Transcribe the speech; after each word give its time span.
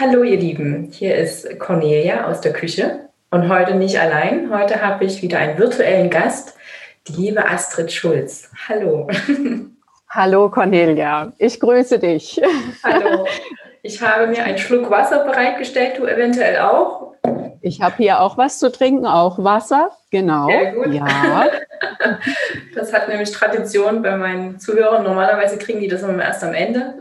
Hallo 0.00 0.22
ihr 0.22 0.36
Lieben, 0.36 0.92
hier 0.92 1.16
ist 1.16 1.58
Cornelia 1.58 2.28
aus 2.28 2.40
der 2.40 2.52
Küche 2.52 3.08
und 3.32 3.48
heute 3.48 3.74
nicht 3.74 3.98
allein. 3.98 4.48
Heute 4.48 4.80
habe 4.80 5.04
ich 5.04 5.22
wieder 5.22 5.40
einen 5.40 5.58
virtuellen 5.58 6.08
Gast, 6.08 6.54
die 7.08 7.14
liebe 7.14 7.44
Astrid 7.44 7.90
Schulz. 7.90 8.48
Hallo. 8.68 9.08
Hallo 10.08 10.50
Cornelia, 10.50 11.32
ich 11.38 11.58
grüße 11.58 11.98
dich. 11.98 12.40
Hallo. 12.84 13.26
Ich 13.82 14.00
habe 14.00 14.28
mir 14.28 14.44
einen 14.44 14.58
Schluck 14.58 14.88
Wasser 14.88 15.24
bereitgestellt, 15.24 15.98
du 15.98 16.06
eventuell 16.06 16.60
auch. 16.60 17.07
Ich 17.68 17.82
habe 17.82 17.96
hier 17.98 18.20
auch 18.20 18.38
was 18.38 18.58
zu 18.58 18.72
trinken, 18.72 19.06
auch 19.06 19.44
Wasser, 19.44 19.90
genau. 20.10 20.46
Sehr 20.46 20.72
gut. 20.72 20.92
Ja. 20.92 21.48
Das 22.74 22.92
hat 22.92 23.08
nämlich 23.08 23.30
Tradition 23.30 24.02
bei 24.02 24.16
meinen 24.16 24.58
Zuhörern. 24.58 25.02
Normalerweise 25.02 25.58
kriegen 25.58 25.80
die 25.80 25.88
das 25.88 26.02
immer 26.02 26.22
erst 26.22 26.42
am 26.42 26.54
Ende. 26.54 26.94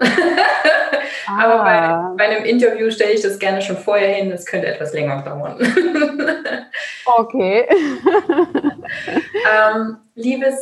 Ah. 1.28 1.44
Aber 1.44 1.64
bei, 1.64 1.80
ah. 1.80 2.14
bei, 2.18 2.26
einem 2.26 2.46
Interview 2.46 2.92
stelle 2.92 3.14
ich 3.14 3.22
das 3.22 3.40
gerne 3.40 3.62
schon 3.62 3.78
vorher 3.78 4.14
hin. 4.14 4.30
Das 4.30 4.46
könnte 4.46 4.68
etwas 4.68 4.94
länger 4.94 5.22
dauern. 5.22 5.58
Okay. 7.20 7.66
ähm, 9.50 9.98
liebes, 10.16 10.56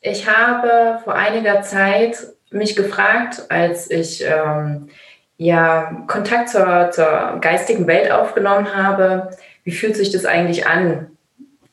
ich 0.00 0.28
habe 0.28 1.00
vor 1.02 1.14
einiger 1.14 1.62
Zeit 1.62 2.16
mich 2.50 2.76
gefragt, 2.76 3.42
als 3.48 3.90
ich 3.90 4.24
ähm, 4.24 4.88
ja, 5.36 6.04
Kontakt 6.06 6.48
zur, 6.48 6.90
zur 6.90 7.38
geistigen 7.40 7.86
Welt 7.86 8.10
aufgenommen 8.10 8.74
habe, 8.74 9.30
wie 9.64 9.72
fühlt 9.72 9.96
sich 9.96 10.10
das 10.10 10.24
eigentlich 10.24 10.66
an, 10.66 11.12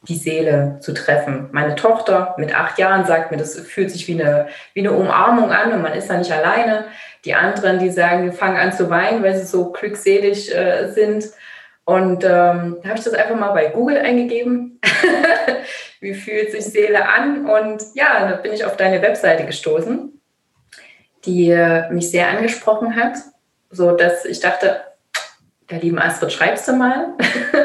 die 0.03 0.15
Seele 0.15 0.77
zu 0.79 0.93
treffen. 0.93 1.49
Meine 1.51 1.75
Tochter 1.75 2.35
mit 2.37 2.55
acht 2.55 2.79
Jahren 2.79 3.05
sagt 3.05 3.31
mir, 3.31 3.37
das 3.37 3.59
fühlt 3.59 3.91
sich 3.91 4.07
wie 4.07 4.21
eine, 4.21 4.47
wie 4.73 4.79
eine 4.79 4.93
Umarmung 4.93 5.51
an 5.51 5.73
und 5.73 5.81
man 5.81 5.93
ist 5.93 6.09
da 6.09 6.17
nicht 6.17 6.31
alleine. 6.31 6.85
Die 7.25 7.33
anderen, 7.33 7.79
die 7.79 7.89
sagen, 7.89 8.25
die 8.25 8.35
fangen 8.35 8.57
an 8.57 8.71
zu 8.71 8.89
weinen, 8.89 9.23
weil 9.23 9.35
sie 9.35 9.45
so 9.45 9.71
glückselig 9.71 10.55
äh, 10.55 10.89
sind. 10.91 11.25
Und 11.83 12.23
ähm, 12.23 12.77
da 12.81 12.89
habe 12.89 12.97
ich 12.97 13.03
das 13.03 13.13
einfach 13.13 13.35
mal 13.35 13.51
bei 13.51 13.67
Google 13.67 13.97
eingegeben. 13.97 14.79
wie 15.99 16.13
fühlt 16.13 16.51
sich 16.51 16.65
Seele 16.65 17.07
an? 17.07 17.49
Und 17.49 17.83
ja, 17.93 18.29
da 18.29 18.37
bin 18.37 18.53
ich 18.53 18.63
auf 18.63 18.77
deine 18.77 19.01
Webseite 19.01 19.45
gestoßen, 19.45 20.21
die 21.25 21.49
äh, 21.49 21.91
mich 21.91 22.09
sehr 22.09 22.29
angesprochen 22.29 22.95
hat, 22.95 23.17
so 23.69 23.91
dass 23.91 24.25
ich 24.25 24.39
dachte, 24.39 24.81
der 25.69 25.79
lieben 25.79 25.99
Astrid, 25.99 26.31
schreibst 26.31 26.67
du 26.67 26.73
mal. 26.73 27.09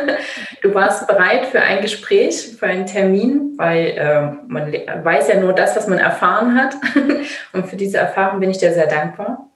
du 0.63 0.75
warst 0.75 1.07
bereit 1.07 1.47
für 1.47 1.61
ein 1.61 1.81
Gespräch, 1.81 2.55
für 2.59 2.67
einen 2.67 2.87
Termin, 2.87 3.55
weil 3.57 3.87
äh, 3.97 4.21
man 4.47 4.73
weiß 4.73 5.29
ja 5.29 5.41
nur 5.41 5.55
das, 5.55 5.75
was 5.75 5.89
man 5.89 5.99
erfahren 5.99 6.55
hat. 6.55 6.75
und 7.53 7.67
für 7.67 7.77
diese 7.77 7.99
Erfahrung 7.99 8.41
bin 8.41 8.51
ich 8.51 8.59
dir 8.59 8.73
sehr 8.73 8.87
dankbar. 8.87 9.49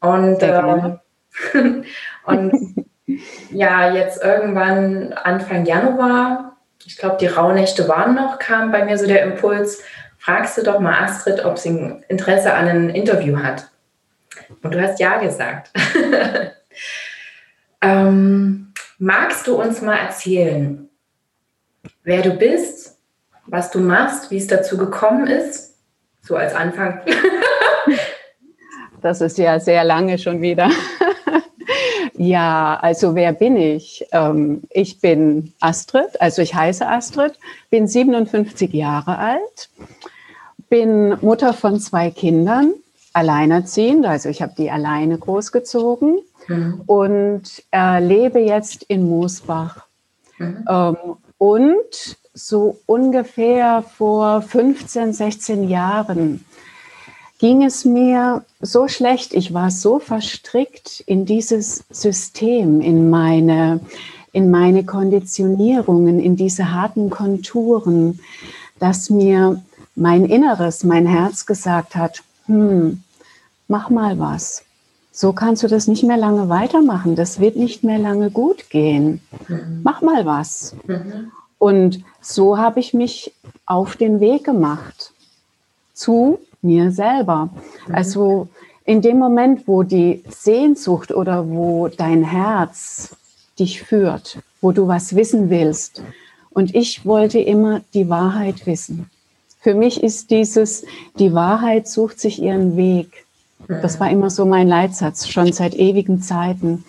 Und, 0.00 0.42
äh, 0.42 0.96
und 2.24 2.86
ja, 3.50 3.92
jetzt 3.92 4.22
irgendwann 4.22 5.12
Anfang 5.12 5.64
Januar, 5.64 6.56
ich 6.84 6.96
glaube, 6.96 7.16
die 7.20 7.26
Rauhnächte 7.26 7.88
waren 7.88 8.14
noch, 8.14 8.38
kam 8.38 8.70
bei 8.70 8.84
mir 8.84 8.98
so 8.98 9.06
der 9.06 9.22
Impuls, 9.24 9.82
fragst 10.18 10.56
du 10.56 10.62
doch 10.62 10.78
mal 10.78 11.02
Astrid, 11.02 11.44
ob 11.44 11.58
sie 11.58 11.96
Interesse 12.08 12.54
an 12.54 12.68
einem 12.68 12.88
Interview 12.90 13.38
hat. 13.42 13.71
Und 14.62 14.74
du 14.74 14.80
hast 14.80 15.00
ja 15.00 15.18
gesagt. 15.18 15.70
ähm, 17.82 18.72
magst 18.98 19.46
du 19.46 19.60
uns 19.60 19.82
mal 19.82 19.96
erzählen, 19.96 20.88
wer 22.04 22.22
du 22.22 22.30
bist, 22.32 22.98
was 23.46 23.70
du 23.70 23.80
machst, 23.80 24.30
wie 24.30 24.36
es 24.36 24.46
dazu 24.46 24.76
gekommen 24.76 25.26
ist? 25.26 25.78
So 26.22 26.36
als 26.36 26.54
Anfang. 26.54 27.00
das 29.02 29.20
ist 29.20 29.38
ja 29.38 29.58
sehr 29.58 29.84
lange 29.84 30.18
schon 30.18 30.40
wieder. 30.40 30.70
ja, 32.14 32.78
also 32.80 33.14
wer 33.14 33.32
bin 33.32 33.56
ich? 33.56 34.06
Ähm, 34.12 34.62
ich 34.70 35.00
bin 35.00 35.52
Astrid, 35.60 36.20
also 36.20 36.42
ich 36.42 36.54
heiße 36.54 36.86
Astrid, 36.86 37.34
bin 37.70 37.88
57 37.88 38.72
Jahre 38.72 39.18
alt, 39.18 39.68
bin 40.68 41.18
Mutter 41.20 41.52
von 41.52 41.80
zwei 41.80 42.10
Kindern 42.10 42.74
alleinerziehend, 43.12 44.06
also 44.06 44.28
ich 44.28 44.42
habe 44.42 44.54
die 44.56 44.70
alleine 44.70 45.18
großgezogen 45.18 46.20
mhm. 46.48 46.82
und 46.86 47.62
äh, 47.72 48.04
lebe 48.04 48.40
jetzt 48.40 48.84
in 48.84 49.08
Moosbach. 49.08 49.86
Mhm. 50.38 50.64
Ähm, 50.68 50.96
und 51.38 52.16
so 52.34 52.78
ungefähr 52.86 53.82
vor 53.82 54.42
15, 54.42 55.12
16 55.12 55.68
Jahren 55.68 56.44
ging 57.38 57.64
es 57.64 57.84
mir 57.84 58.44
so 58.60 58.86
schlecht, 58.86 59.34
ich 59.34 59.52
war 59.52 59.72
so 59.72 59.98
verstrickt 59.98 61.02
in 61.06 61.26
dieses 61.26 61.84
System, 61.90 62.80
in 62.80 63.10
meine, 63.10 63.80
in 64.30 64.50
meine 64.50 64.84
Konditionierungen, 64.84 66.20
in 66.20 66.36
diese 66.36 66.72
harten 66.72 67.10
Konturen, 67.10 68.20
dass 68.78 69.10
mir 69.10 69.60
mein 69.96 70.24
Inneres, 70.24 70.84
mein 70.84 71.04
Herz 71.04 71.44
gesagt 71.44 71.96
hat, 71.96 72.22
hm, 72.46 73.02
mach 73.68 73.90
mal 73.90 74.18
was. 74.18 74.64
So 75.12 75.32
kannst 75.32 75.62
du 75.62 75.68
das 75.68 75.86
nicht 75.88 76.04
mehr 76.04 76.16
lange 76.16 76.48
weitermachen. 76.48 77.16
Das 77.16 77.38
wird 77.38 77.56
nicht 77.56 77.84
mehr 77.84 77.98
lange 77.98 78.30
gut 78.30 78.70
gehen. 78.70 79.20
Mhm. 79.46 79.80
Mach 79.84 80.00
mal 80.00 80.24
was. 80.24 80.74
Mhm. 80.86 81.30
Und 81.58 82.02
so 82.20 82.56
habe 82.56 82.80
ich 82.80 82.94
mich 82.94 83.32
auf 83.66 83.96
den 83.96 84.20
Weg 84.20 84.44
gemacht 84.44 85.12
zu 85.92 86.38
mir 86.62 86.90
selber. 86.90 87.50
Mhm. 87.86 87.94
Also 87.94 88.48
in 88.84 89.02
dem 89.02 89.18
Moment, 89.18 89.68
wo 89.68 89.82
die 89.82 90.24
Sehnsucht 90.28 91.12
oder 91.12 91.48
wo 91.48 91.88
dein 91.88 92.24
Herz 92.24 93.14
dich 93.58 93.82
führt, 93.82 94.38
wo 94.60 94.72
du 94.72 94.88
was 94.88 95.14
wissen 95.14 95.50
willst. 95.50 96.02
Und 96.50 96.74
ich 96.74 97.04
wollte 97.04 97.38
immer 97.38 97.82
die 97.94 98.08
Wahrheit 98.08 98.66
wissen. 98.66 99.10
Für 99.62 99.74
mich 99.74 100.02
ist 100.02 100.30
dieses, 100.30 100.84
die 101.18 101.32
Wahrheit 101.32 101.86
sucht 101.86 102.18
sich 102.18 102.42
ihren 102.42 102.76
Weg. 102.76 103.24
Das 103.68 104.00
war 104.00 104.10
immer 104.10 104.28
so 104.28 104.44
mein 104.44 104.66
Leitsatz, 104.66 105.28
schon 105.28 105.52
seit 105.52 105.74
ewigen 105.74 106.20
Zeiten. 106.20 106.84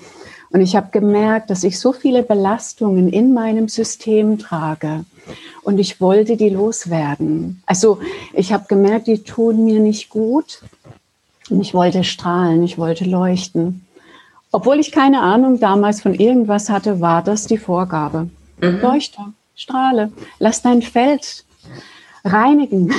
Und 0.49 0.61
ich 0.61 0.75
habe 0.75 0.89
gemerkt, 0.91 1.51
dass 1.51 1.63
ich 1.63 1.79
so 1.79 1.93
viele 1.93 2.23
Belastungen 2.23 3.09
in 3.09 3.33
meinem 3.33 3.69
System 3.69 4.39
trage. 4.39 5.05
Und 5.61 5.77
ich 5.77 6.01
wollte 6.01 6.35
die 6.35 6.49
loswerden. 6.49 7.61
Also 7.67 7.99
ich 8.33 8.51
habe 8.51 8.65
gemerkt, 8.67 9.05
die 9.05 9.23
tun 9.23 9.65
mir 9.65 9.79
nicht 9.79 10.09
gut. 10.09 10.61
Und 11.49 11.61
ich 11.61 11.75
wollte 11.75 12.03
strahlen, 12.03 12.63
ich 12.63 12.79
wollte 12.79 13.05
leuchten. 13.05 13.85
Obwohl 14.51 14.79
ich 14.79 14.91
keine 14.91 15.21
Ahnung 15.21 15.59
damals 15.59 16.01
von 16.01 16.15
irgendwas 16.15 16.69
hatte, 16.69 17.01
war 17.01 17.23
das 17.23 17.45
die 17.45 17.57
Vorgabe. 17.57 18.29
Mhm. 18.61 18.79
Leuchte, 18.81 19.21
strahle, 19.55 20.11
lass 20.39 20.63
dein 20.63 20.81
Feld 20.81 21.43
reinigen, 22.23 22.93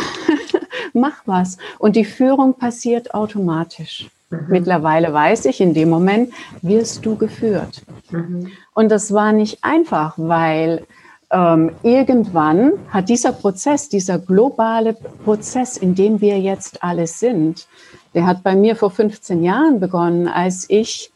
mach 0.93 1.23
was. 1.27 1.59
Und 1.79 1.97
die 1.97 2.05
Führung 2.05 2.55
passiert 2.55 3.15
automatisch. 3.15 4.09
Mhm. 4.31 4.47
Mittlerweile 4.49 5.13
weiß 5.13 5.47
ich, 5.47 5.61
in 5.61 5.75
dem 5.75 5.91
Moment 5.91 6.33
wirst 6.63 7.05
du 7.05 7.17
geführt. 7.17 7.83
Mhm. 8.11 8.51
Und 8.75 8.91
das 8.91 9.13
war 9.13 9.33
nicht 9.33 9.59
einfach, 9.63 10.15
weil 10.17 10.87
ähm, 11.31 11.73
irgendwann 11.83 12.73
hat 12.91 13.09
dieser 13.09 13.33
Prozess, 13.33 13.89
dieser 13.89 14.19
globale 14.19 14.95
Prozess, 15.25 15.77
in 15.77 15.95
dem 15.95 16.21
wir 16.21 16.39
jetzt 16.39 16.83
alle 16.83 17.07
sind, 17.07 17.67
der 18.15 18.27
hat 18.27 18.43
bei 18.43 18.55
mir 18.55 18.77
vor 18.77 18.91
15 18.91 19.43
Jahren 19.43 19.81
begonnen, 19.81 20.29
als 20.29 20.67
ich 20.69 21.11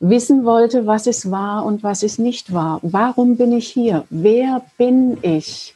wissen 0.00 0.44
wollte, 0.44 0.86
was 0.86 1.06
es 1.06 1.30
war 1.30 1.64
und 1.64 1.82
was 1.82 2.02
es 2.02 2.18
nicht 2.18 2.52
war. 2.52 2.78
Warum 2.82 3.36
bin 3.36 3.52
ich 3.52 3.68
hier? 3.68 4.04
Wer 4.10 4.62
bin 4.76 5.18
ich? 5.22 5.74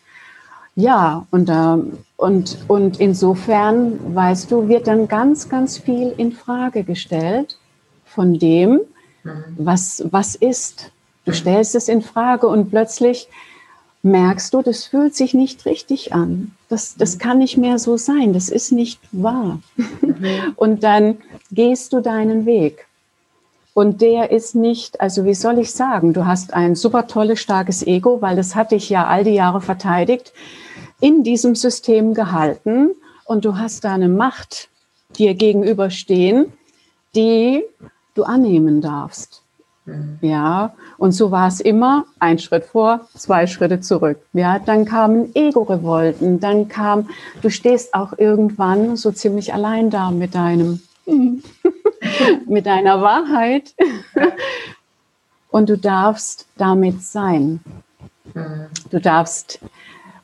Ja, 0.74 1.26
und, 1.30 1.48
äh, 1.48 1.76
und, 2.16 2.58
und 2.68 3.00
insofern, 3.00 4.14
weißt 4.14 4.50
du, 4.50 4.68
wird 4.68 4.86
dann 4.86 5.06
ganz, 5.06 5.48
ganz 5.48 5.78
viel 5.78 6.14
in 6.16 6.32
Frage 6.32 6.82
gestellt 6.82 7.58
von 8.06 8.38
dem, 8.38 8.80
mhm. 9.22 9.44
was, 9.58 10.04
was 10.10 10.34
ist. 10.34 10.92
Du 11.24 11.32
mhm. 11.32 11.36
stellst 11.36 11.74
es 11.74 11.88
in 11.88 12.00
Frage 12.00 12.46
und 12.48 12.70
plötzlich 12.70 13.28
merkst 14.02 14.52
du, 14.54 14.62
das 14.62 14.84
fühlt 14.84 15.14
sich 15.14 15.34
nicht 15.34 15.64
richtig 15.66 16.12
an. 16.12 16.52
Das, 16.68 16.96
das 16.96 17.16
mhm. 17.16 17.18
kann 17.18 17.38
nicht 17.38 17.58
mehr 17.58 17.78
so 17.78 17.96
sein. 17.96 18.32
Das 18.32 18.48
ist 18.48 18.72
nicht 18.72 19.00
wahr. 19.12 19.60
Und 20.56 20.82
dann 20.82 21.18
gehst 21.52 21.92
du 21.92 22.00
deinen 22.00 22.44
Weg. 22.46 22.86
Und 23.74 24.02
der 24.02 24.30
ist 24.30 24.54
nicht, 24.54 25.00
also 25.00 25.24
wie 25.24 25.34
soll 25.34 25.58
ich 25.58 25.72
sagen, 25.72 26.12
du 26.12 26.26
hast 26.26 26.52
ein 26.52 26.74
super 26.74 27.06
tolles, 27.06 27.40
starkes 27.40 27.86
Ego, 27.86 28.20
weil 28.20 28.36
das 28.36 28.54
hatte 28.54 28.74
ich 28.74 28.90
ja 28.90 29.06
all 29.06 29.24
die 29.24 29.30
Jahre 29.30 29.62
verteidigt, 29.62 30.32
in 31.02 31.24
diesem 31.24 31.54
System 31.56 32.14
gehalten 32.14 32.92
und 33.24 33.44
du 33.44 33.58
hast 33.58 33.84
da 33.84 33.94
eine 33.94 34.08
Macht 34.08 34.68
dir 35.18 35.34
gegenüberstehen, 35.34 36.52
die 37.14 37.64
du 38.14 38.22
annehmen 38.22 38.80
darfst. 38.80 39.42
Mhm. 39.84 40.18
Ja, 40.20 40.74
und 40.98 41.10
so 41.10 41.32
war 41.32 41.48
es 41.48 41.60
immer, 41.60 42.06
ein 42.20 42.38
Schritt 42.38 42.64
vor, 42.66 43.08
zwei 43.16 43.48
Schritte 43.48 43.80
zurück. 43.80 44.18
Ja, 44.32 44.60
dann 44.60 44.84
kamen 44.84 45.34
Ego-Revolten, 45.34 46.38
dann 46.38 46.68
kam, 46.68 47.10
du 47.42 47.50
stehst 47.50 47.94
auch 47.94 48.16
irgendwann 48.16 48.96
so 48.96 49.10
ziemlich 49.10 49.52
allein 49.52 49.90
da 49.90 50.12
mit 50.12 50.36
deinem 50.36 50.80
mit 52.46 52.66
deiner 52.66 53.02
Wahrheit. 53.02 53.74
Und 55.50 55.68
du 55.68 55.76
darfst 55.76 56.46
damit 56.56 57.02
sein. 57.02 57.60
Mhm. 58.34 58.68
Du 58.90 59.00
darfst 59.00 59.58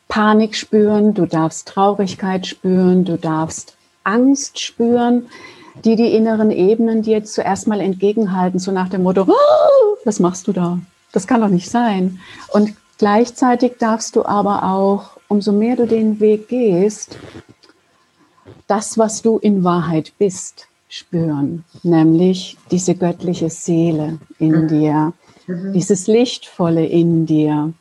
Panik 0.08 0.56
spüren, 0.56 1.14
du 1.14 1.26
darfst 1.26 1.68
Traurigkeit 1.68 2.46
spüren, 2.46 3.04
du 3.04 3.16
darfst 3.16 3.76
Angst 4.04 4.58
spüren, 4.58 5.26
die 5.84 5.96
die 5.96 6.14
inneren 6.14 6.50
Ebenen 6.50 7.02
dir 7.02 7.24
zuerst 7.24 7.68
mal 7.68 7.80
entgegenhalten, 7.80 8.58
so 8.58 8.72
nach 8.72 8.88
dem 8.88 9.02
Motto, 9.02 9.26
oh, 9.28 9.96
was 10.04 10.18
machst 10.18 10.48
du 10.48 10.52
da? 10.52 10.78
Das 11.12 11.26
kann 11.26 11.40
doch 11.40 11.48
nicht 11.48 11.70
sein. 11.70 12.18
Und 12.52 12.74
gleichzeitig 12.98 13.74
darfst 13.78 14.16
du 14.16 14.24
aber 14.24 14.64
auch, 14.64 15.18
umso 15.28 15.52
mehr 15.52 15.76
du 15.76 15.86
den 15.86 16.20
Weg 16.20 16.48
gehst, 16.48 17.18
das, 18.66 18.98
was 18.98 19.22
du 19.22 19.38
in 19.38 19.62
Wahrheit 19.62 20.12
bist, 20.18 20.68
spüren, 20.88 21.64
nämlich 21.82 22.56
diese 22.70 22.94
göttliche 22.94 23.50
Seele 23.50 24.18
in 24.38 24.62
mhm. 24.62 24.68
dir, 24.68 25.12
mhm. 25.46 25.72
dieses 25.74 26.06
Lichtvolle 26.06 26.86
in 26.86 27.26
dir. 27.26 27.72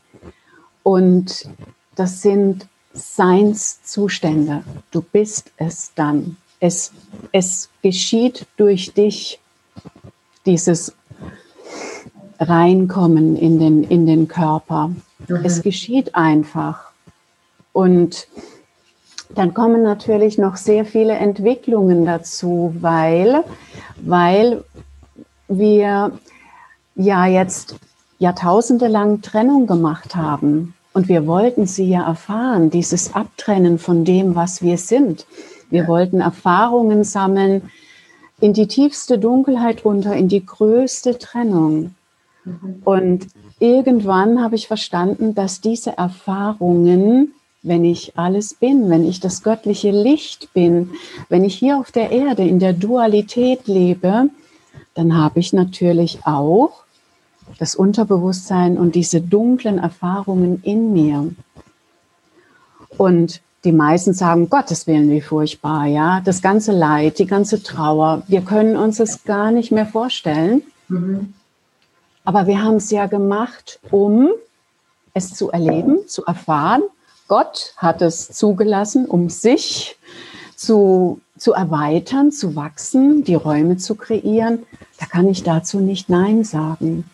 Und 0.83 1.50
das 1.98 2.22
sind 2.22 2.68
Seinszustände. 2.94 4.64
Du 4.92 5.02
bist 5.02 5.52
es 5.58 5.92
dann. 5.96 6.38
Es, 6.60 6.92
es 7.32 7.70
geschieht 7.82 8.46
durch 8.56 8.94
dich, 8.94 9.40
dieses 10.46 10.94
Reinkommen 12.40 13.36
in 13.36 13.60
den, 13.60 13.84
in 13.84 14.06
den 14.06 14.28
Körper. 14.28 14.92
Mhm. 15.28 15.42
Es 15.44 15.62
geschieht 15.62 16.16
einfach. 16.16 16.92
Und 17.74 18.28
dann 19.30 19.54
kommen 19.54 19.84
natürlich 19.84 20.38
noch 20.38 20.56
sehr 20.56 20.86
viele 20.86 21.14
Entwicklungen 21.14 22.06
dazu, 22.06 22.74
weil, 22.80 23.44
weil 23.98 24.64
wir 25.48 26.12
ja 26.96 27.26
jetzt 27.26 27.76
jahrtausendelang 28.20 29.22
Trennung 29.22 29.68
gemacht 29.68 30.16
haben. 30.16 30.74
Und 30.98 31.10
wir 31.10 31.28
wollten 31.28 31.68
sie 31.68 31.88
ja 31.92 32.08
erfahren, 32.08 32.72
dieses 32.72 33.14
Abtrennen 33.14 33.78
von 33.78 34.04
dem, 34.04 34.34
was 34.34 34.64
wir 34.64 34.80
sind. 34.80 35.28
Wir 35.70 35.84
ja. 35.84 35.88
wollten 35.88 36.22
Erfahrungen 36.22 37.04
sammeln, 37.04 37.70
in 38.42 38.54
die 38.54 38.66
tiefste 38.66 39.20
Dunkelheit 39.20 39.86
runter, 39.86 40.16
in 40.16 40.28
die 40.28 40.44
größte 40.44 41.20
Trennung. 41.20 41.94
Mhm. 42.46 42.82
Und 42.84 43.28
irgendwann 43.60 44.42
habe 44.42 44.56
ich 44.56 44.66
verstanden, 44.66 45.36
dass 45.36 45.62
diese 45.62 45.96
Erfahrungen, 45.96 47.32
wenn 47.62 47.86
ich 47.86 48.18
alles 48.18 48.56
bin, 48.56 48.90
wenn 48.90 49.08
ich 49.08 49.20
das 49.20 49.44
göttliche 49.44 49.92
Licht 49.92 50.52
bin, 50.56 50.90
wenn 51.30 51.44
ich 51.44 51.54
hier 51.54 51.78
auf 51.78 51.92
der 51.92 52.12
Erde 52.12 52.42
in 52.42 52.58
der 52.58 52.74
Dualität 52.74 53.68
lebe, 53.68 54.32
dann 54.96 55.16
habe 55.16 55.42
ich 55.42 55.54
natürlich 55.54 56.26
auch 56.26 56.87
das 57.60 57.76
Unterbewusstsein 57.76 58.78
und 58.78 58.96
diese 58.96 59.22
dunklen 59.22 59.80
Erfahrungen 59.80 60.62
in 60.64 60.94
mir. 60.94 61.30
Und 62.98 63.42
die 63.64 63.72
meisten 63.72 64.14
sagen, 64.14 64.50
Gottes 64.50 64.88
Willen, 64.88 65.10
wie 65.10 65.22
furchtbar, 65.22 65.86
ja, 65.86 66.22
das 66.22 66.42
ganze 66.42 66.72
Leid, 66.72 67.20
die 67.20 67.26
ganze 67.26 67.62
Trauer, 67.62 68.24
wir 68.28 68.42
können 68.42 68.76
uns 68.76 69.00
es 69.00 69.24
gar 69.24 69.52
nicht 69.52 69.72
mehr 69.72 69.86
vorstellen. 69.86 70.62
Mhm. 70.88 71.34
Aber 72.24 72.48
wir 72.48 72.64
haben 72.64 72.76
es 72.76 72.92
ja 72.92 73.08
gemacht, 73.08 73.80
um 73.90 74.30
es 75.14 75.34
zu 75.34 75.50
erleben, 75.50 76.08
zu 76.08 76.26
erfahren. 76.26 76.84
Gott 77.28 77.74
hat 77.78 78.02
es 78.02 78.30
zugelassen, 78.30 79.06
um 79.06 79.30
sich 79.30 79.98
zu, 80.56 81.20
zu 81.38 81.54
erweitern, 81.54 82.32
zu 82.32 82.56
wachsen, 82.56 83.24
die 83.24 83.36
Räume 83.36 83.78
zu 83.78 83.96
kreieren. 83.96 84.64
Da 85.00 85.06
kann 85.06 85.28
ich 85.28 85.44
dazu 85.44 85.80
nicht 85.80 86.10
Nein 86.10 86.44
sagen. 86.44 87.06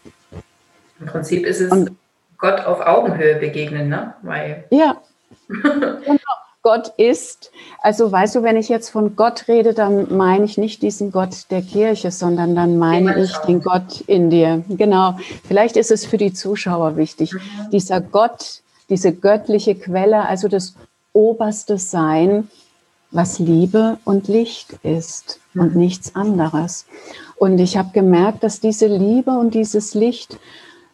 Im 1.00 1.06
Prinzip 1.08 1.46
ist 1.46 1.60
es 1.60 1.72
und, 1.72 1.92
Gott 2.38 2.66
auf 2.66 2.82
Augenhöhe 2.82 3.36
begegnen, 3.36 3.90
ne? 3.90 4.14
Weil 4.22 4.66
ja. 4.70 4.98
genau. 5.48 6.18
Gott 6.64 6.94
ist, 6.96 7.52
also 7.82 8.10
weißt 8.10 8.36
du, 8.36 8.44
wenn 8.44 8.56
ich 8.56 8.70
jetzt 8.70 8.90
von 8.90 9.18
Gott 9.18 9.50
rede, 9.50 9.74
dann 9.74 10.16
meine 10.16 10.46
ich 10.46 10.58
nicht 10.58 10.82
diesen 10.82 11.12
Gott 11.12 11.52
der 11.52 11.62
Kirche, 11.62 12.10
sondern 12.10 12.56
dann 12.56 12.78
meine 12.78 13.22
ich 13.22 13.36
den 13.40 13.62
Gott 13.62 14.00
in 14.08 14.30
dir. 14.30 14.64
Genau. 14.70 15.18
Vielleicht 15.46 15.76
ist 15.76 15.92
es 15.92 16.06
für 16.06 16.18
die 16.18 16.32
Zuschauer 16.32 16.96
wichtig. 16.96 17.34
Mhm. 17.34 17.40
Dieser 17.74 18.00
Gott, 18.00 18.62
diese 18.90 19.12
göttliche 19.12 19.76
Quelle, 19.76 20.26
also 20.26 20.48
das 20.48 20.76
oberste 21.12 21.78
Sein, 21.78 22.48
was 23.12 23.40
Liebe 23.40 23.98
und 24.06 24.30
Licht 24.30 24.74
ist 24.84 25.42
mhm. 25.54 25.62
und 25.62 25.76
nichts 25.76 26.16
anderes. 26.16 26.86
Und 27.36 27.60
ich 27.60 27.76
habe 27.76 27.90
gemerkt, 27.92 28.42
dass 28.42 28.62
diese 28.62 28.88
Liebe 28.88 29.32
und 29.32 29.54
dieses 29.54 29.96
Licht 29.96 30.38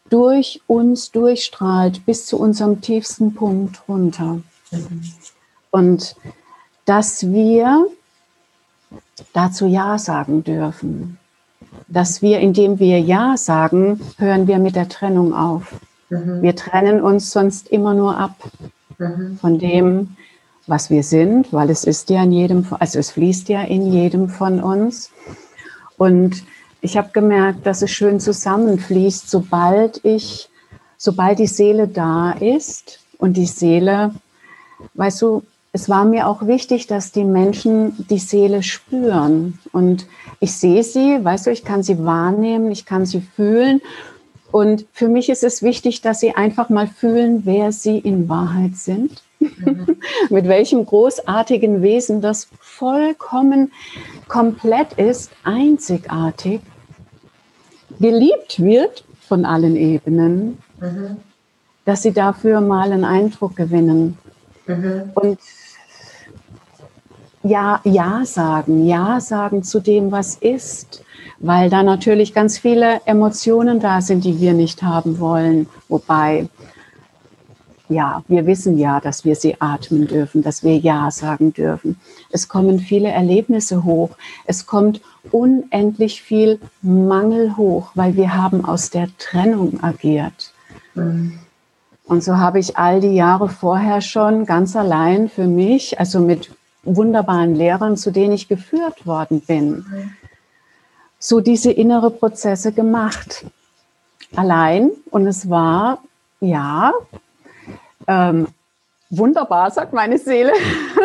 durch 0.10 0.62
uns 0.68 1.12
durchstrahlt 1.12 2.06
bis 2.06 2.26
zu 2.26 2.40
unserem 2.40 2.82
tiefsten 2.82 3.34
Punkt 3.34 3.82
runter. 3.88 4.42
Und 5.72 6.16
dass 6.86 7.32
wir 7.32 7.88
dazu 9.34 9.68
Ja 9.68 9.98
sagen 9.98 10.44
dürfen. 10.44 11.18
Dass 11.88 12.22
wir, 12.22 12.40
indem 12.40 12.80
wir 12.80 13.00
Ja 13.00 13.38
sagen, 13.38 14.00
hören 14.18 14.48
wir 14.48 14.60
mit 14.60 14.76
der 14.76 14.90
Trennung 14.90 15.34
auf. 15.34 15.74
Mhm. 16.10 16.42
Wir 16.42 16.56
trennen 16.56 17.02
uns 17.02 17.32
sonst 17.32 17.68
immer 17.70 17.94
nur 17.94 18.18
ab 18.18 18.36
mhm. 18.98 19.38
von 19.40 19.60
dem, 19.60 20.16
was 20.68 20.90
wir 20.90 21.04
sind, 21.04 21.52
weil 21.52 21.70
es 21.70 21.84
ist 21.84 22.10
ja 22.10 22.24
in 22.24 22.32
jedem, 22.32 22.66
also 22.80 23.00
es 23.00 23.12
fließt 23.12 23.50
ja 23.50 23.62
in 23.64 23.92
jedem 23.92 24.30
von 24.30 24.62
uns. 24.62 25.12
Und 25.98 26.44
ich 26.81 26.98
habe 26.98 27.10
gemerkt, 27.12 27.66
dass 27.66 27.81
es 27.81 27.92
schön 27.92 28.20
zusammenfließt, 28.20 29.30
sobald 29.30 30.04
ich, 30.04 30.50
sobald 30.98 31.40
die 31.40 31.48
Seele 31.48 31.88
da 31.88 32.31
ist 32.31 33.00
und 33.18 33.36
die 33.38 33.46
Seele, 33.46 34.14
weißt 34.94 35.22
du, 35.22 35.44
es 35.72 35.88
war 35.88 36.06
mir 36.06 36.28
auch 36.28 36.48
wichtig, 36.48 36.88
dass 36.88 37.12
die 37.12 37.24
Menschen 37.24 37.94
die 38.10 38.18
Seele 38.18 38.64
spüren. 38.64 39.60
Und 39.72 40.08
ich 40.40 40.54
sehe 40.54 40.84
sie, 40.84 41.24
weißt 41.24 41.46
du, 41.46 41.52
ich 41.52 41.64
kann 41.64 41.84
sie 41.84 42.04
wahrnehmen, 42.04 42.72
ich 42.72 42.86
kann 42.86 43.06
sie 43.06 43.22
fühlen. 43.22 43.81
Und 44.52 44.86
für 44.94 45.08
mich 45.08 45.30
ist 45.30 45.44
es 45.44 45.62
wichtig, 45.62 46.02
dass 46.02 46.22
sie 46.22 46.36
einfach 46.36 46.70
mal 46.70 46.88
fühlen, 46.88 47.42
wer 47.46 47.72
sie 47.72 48.00
in 48.00 48.28
Wahrheit 48.30 48.76
sind. 48.76 49.22
Mit 50.30 50.48
welchem 50.48 50.86
großartigen 50.86 51.82
Wesen 51.82 52.22
das 52.22 52.48
vollkommen 52.60 53.72
komplett 54.28 54.94
ist, 54.94 55.32
einzigartig, 55.44 56.62
geliebt 58.00 58.62
wird 58.62 59.04
von 59.28 59.46
allen 59.46 59.76
Ebenen, 59.76 60.58
mhm. 60.80 61.18
dass 61.86 62.04
sie 62.04 62.12
dafür 62.12 62.62
mal 62.62 62.92
einen 62.92 63.06
Eindruck 63.06 63.56
gewinnen. 63.56 64.18
Mhm. 64.68 65.12
Und 65.16 65.40
ja, 67.44 67.80
ja 67.84 68.22
sagen, 68.26 68.86
ja 68.86 69.19
sagen 69.19 69.64
zu 69.64 69.80
dem, 69.80 70.12
was 70.12 70.36
ist, 70.36 71.04
weil 71.40 71.69
da 71.69 71.84
natürlich 71.84 72.34
ganz 72.34 72.58
viele 72.58 73.02
Emotionen 73.06 73.80
da 73.80 74.02
sind, 74.02 74.26
die 74.26 74.42
wir 74.42 74.54
nicht 74.54 74.84
haben 74.84 75.19
wollen. 75.19 75.68
Wobei, 75.88 76.50
ja, 77.90 78.24
wir 78.28 78.46
wissen 78.46 78.78
ja, 78.78 79.00
dass 79.00 79.26
wir 79.26 79.36
sie 79.36 79.60
atmen 79.60 80.08
dürfen, 80.08 80.44
dass 80.44 80.64
wir 80.64 80.78
Ja 80.78 81.10
sagen 81.12 81.54
dürfen. 81.54 82.00
Es 82.31 82.48
kommen 82.48 82.80
viele 82.80 83.10
Erlebnisse 83.10 83.84
hoch. 83.84 84.12
Es 84.46 84.68
kommt 84.68 85.02
unendlich 85.31 86.22
viel 86.22 86.60
Mangel 86.81 87.58
hoch, 87.58 87.92
weil 87.96 88.16
wir 88.16 88.36
haben 88.36 88.64
aus 88.64 88.92
der 88.92 89.10
Trennung 89.18 89.84
agiert. 89.84 90.54
Mhm. 90.94 91.40
Und 92.06 92.24
so 92.24 92.38
habe 92.38 92.60
ich 92.60 92.78
all 92.78 93.02
die 93.02 93.16
Jahre 93.16 93.50
vorher 93.50 94.02
schon 94.02 94.46
ganz 94.46 94.76
allein 94.76 95.30
für 95.30 95.48
mich, 95.48 96.00
also 96.00 96.19
mit 96.19 96.52
wunderbaren 96.84 97.56
Lehrern, 97.56 97.98
zu 97.98 98.12
denen 98.12 98.34
ich 98.34 98.48
geführt 98.48 99.06
worden 99.06 99.42
bin, 99.42 99.86
so 101.19 101.40
diese 101.42 101.72
innere 101.72 102.10
Prozesse 102.10 102.72
gemacht. 102.72 103.46
Allein. 104.36 104.92
Und 105.12 105.28
es 105.28 105.50
war, 105.50 106.00
ja, 106.40 106.94
ähm, 108.09 108.47
wunderbar, 109.11 109.69
sagt 109.69 109.94
meine 109.94 110.18
Seele. 110.18 110.51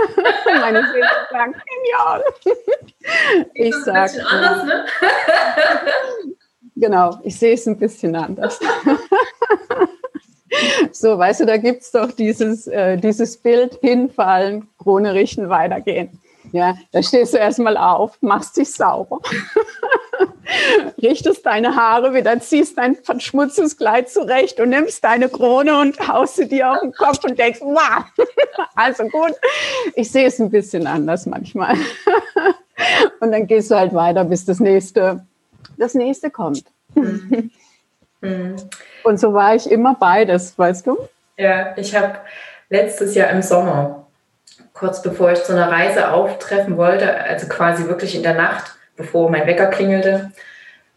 meine 0.60 0.86
Seele 0.86 1.08
sagt, 1.30 1.54
genial. 1.54 2.24
Ich 3.54 3.74
sage. 3.84 4.26
anders, 4.26 4.64
ne? 4.64 4.84
genau, 6.76 7.18
ich 7.22 7.38
sehe 7.38 7.54
es 7.54 7.66
ein 7.66 7.78
bisschen 7.78 8.16
anders. 8.16 8.58
So, 10.92 11.18
weißt 11.18 11.40
du, 11.40 11.46
da 11.46 11.56
gibt 11.56 11.82
es 11.82 11.90
doch 11.90 12.12
dieses, 12.12 12.68
äh, 12.68 12.96
dieses 12.96 13.36
Bild, 13.36 13.78
hinfallen, 13.80 14.68
Krone 14.78 15.12
richten, 15.12 15.48
weitergehen. 15.48 16.20
Ja, 16.54 16.76
da 16.92 17.02
stehst 17.02 17.34
du 17.34 17.38
erstmal 17.38 17.76
auf, 17.76 18.16
machst 18.20 18.56
dich 18.56 18.72
sauber, 18.72 19.18
richtest 21.02 21.44
deine 21.44 21.74
Haare 21.74 22.14
wieder, 22.14 22.38
ziehst 22.38 22.78
dein 22.78 22.94
verschmutztes 22.94 23.76
Kleid 23.76 24.08
zurecht 24.08 24.60
und 24.60 24.68
nimmst 24.68 25.02
deine 25.02 25.28
Krone 25.28 25.76
und 25.80 25.98
haust 26.06 26.36
sie 26.36 26.46
dir 26.46 26.70
auf 26.70 26.78
den 26.78 26.92
Kopf 26.92 27.24
und 27.24 27.36
denkst, 27.40 27.60
wow, 27.60 28.04
also 28.76 29.02
gut, 29.08 29.32
ich 29.96 30.12
sehe 30.12 30.28
es 30.28 30.38
ein 30.38 30.48
bisschen 30.48 30.86
anders 30.86 31.26
manchmal. 31.26 31.74
und 33.18 33.32
dann 33.32 33.48
gehst 33.48 33.72
du 33.72 33.74
halt 33.74 33.92
weiter, 33.92 34.22
bis 34.22 34.44
das 34.44 34.60
nächste, 34.60 35.26
das 35.76 35.94
nächste 35.94 36.30
kommt. 36.30 36.62
Mhm. 36.94 37.50
Mhm. 38.20 38.54
Und 39.02 39.18
so 39.18 39.34
war 39.34 39.56
ich 39.56 39.68
immer 39.68 39.96
beides, 39.96 40.56
weißt 40.56 40.86
du? 40.86 40.98
Ja, 41.36 41.76
ich 41.76 41.96
habe 41.96 42.18
letztes 42.68 43.16
Jahr 43.16 43.30
im 43.30 43.42
Sommer, 43.42 44.03
kurz 44.74 45.00
bevor 45.00 45.32
ich 45.32 45.42
zu 45.42 45.52
einer 45.52 45.70
Reise 45.70 46.12
auftreffen 46.12 46.76
wollte, 46.76 47.16
also 47.16 47.48
quasi 47.48 47.88
wirklich 47.88 48.14
in 48.14 48.22
der 48.22 48.34
Nacht, 48.34 48.74
bevor 48.96 49.30
mein 49.30 49.46
Wecker 49.46 49.68
klingelte, 49.68 50.32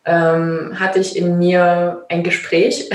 ähm, 0.03 0.75
hatte 0.79 0.99
ich 0.99 1.15
in 1.15 1.37
mir 1.37 2.05
ein 2.09 2.23
Gespräch. 2.23 2.89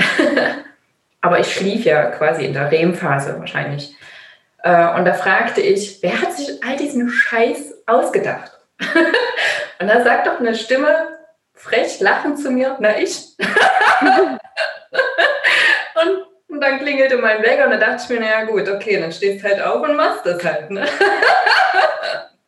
Aber 1.21 1.39
ich 1.39 1.53
schlief 1.53 1.85
ja 1.85 2.05
quasi 2.11 2.45
in 2.45 2.53
der 2.53 2.69
REM-Phase 2.69 3.39
wahrscheinlich. 3.39 3.95
Äh, 4.61 4.93
und 4.95 5.05
da 5.05 5.13
fragte 5.13 5.61
ich, 5.61 6.03
wer 6.03 6.21
hat 6.21 6.33
sich 6.33 6.61
all 6.63 6.75
diesen 6.75 7.09
Scheiß 7.09 7.73
ausgedacht? 7.85 8.51
und 9.79 9.87
da 9.87 10.03
sagt 10.03 10.27
doch 10.27 10.39
eine 10.39 10.53
Stimme 10.53 11.07
frech 11.53 12.01
lachend 12.01 12.39
zu 12.39 12.51
mir, 12.51 12.75
na 12.79 12.97
ich. 12.97 13.37
und, 15.95 16.25
und, 16.53 16.61
dann 16.61 16.79
klingelte 16.79 17.17
mein 17.17 17.41
Wecker 17.41 17.65
und 17.65 17.71
dann 17.71 17.79
dachte 17.79 18.03
ich 18.03 18.09
mir, 18.09 18.19
naja 18.19 18.45
gut, 18.45 18.69
okay, 18.69 18.99
dann 18.99 19.11
stehst 19.11 19.43
du 19.43 19.49
halt 19.49 19.61
auf 19.61 19.81
und 19.81 19.95
machst 19.95 20.25
das 20.25 20.43
halt. 20.43 20.71
Ne? 20.71 20.85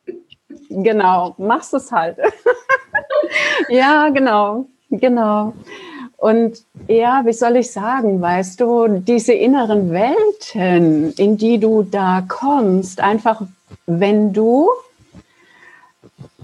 genau, 0.70 1.34
machst 1.38 1.74
es 1.74 1.90
halt. 1.90 2.18
ja, 3.68 4.08
genau, 4.10 4.66
genau. 4.90 5.54
Und 6.16 6.64
ja, 6.88 7.22
wie 7.24 7.32
soll 7.32 7.56
ich 7.56 7.70
sagen, 7.70 8.20
weißt 8.20 8.60
du, 8.60 8.88
diese 9.00 9.34
inneren 9.34 9.90
Welten, 9.90 11.12
in 11.12 11.36
die 11.36 11.58
du 11.58 11.82
da 11.82 12.22
kommst, 12.26 13.00
einfach 13.00 13.42
wenn 13.86 14.32
du 14.32 14.70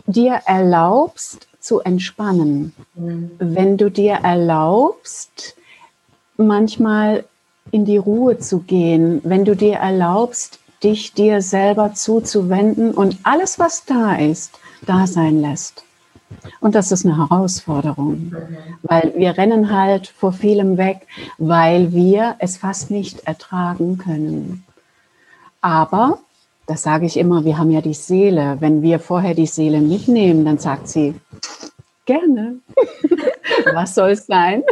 dir 0.06 0.40
erlaubst 0.46 1.48
zu 1.60 1.80
entspannen, 1.80 2.74
mhm. 2.94 3.30
wenn 3.38 3.76
du 3.78 3.90
dir 3.90 4.18
erlaubst, 4.22 5.56
manchmal 6.36 7.24
in 7.72 7.84
die 7.84 7.96
Ruhe 7.96 8.38
zu 8.38 8.60
gehen, 8.60 9.20
wenn 9.24 9.44
du 9.44 9.56
dir 9.56 9.76
erlaubst, 9.76 10.60
dich 10.84 11.14
dir 11.14 11.42
selber 11.42 11.94
zuzuwenden 11.94 12.92
und 12.92 13.18
alles, 13.24 13.58
was 13.58 13.84
da 13.84 14.14
ist, 14.14 14.52
da 14.86 15.06
sein 15.06 15.40
lässt. 15.40 15.84
Und 16.60 16.74
das 16.74 16.92
ist 16.92 17.04
eine 17.04 17.16
Herausforderung, 17.16 18.34
weil 18.82 19.12
wir 19.16 19.36
rennen 19.36 19.74
halt 19.74 20.08
vor 20.08 20.32
vielem 20.32 20.76
weg, 20.76 21.06
weil 21.38 21.92
wir 21.92 22.36
es 22.38 22.56
fast 22.56 22.90
nicht 22.90 23.26
ertragen 23.26 23.98
können. 23.98 24.64
Aber, 25.60 26.18
das 26.66 26.82
sage 26.82 27.06
ich 27.06 27.16
immer, 27.16 27.44
wir 27.44 27.58
haben 27.58 27.70
ja 27.70 27.80
die 27.80 27.94
Seele. 27.94 28.56
Wenn 28.60 28.82
wir 28.82 28.98
vorher 28.98 29.34
die 29.34 29.46
Seele 29.46 29.80
mitnehmen, 29.80 30.44
dann 30.44 30.58
sagt 30.58 30.88
sie, 30.88 31.14
gerne. 32.06 32.56
Was 33.74 33.94
soll 33.94 34.10
es 34.10 34.26
sein? 34.26 34.62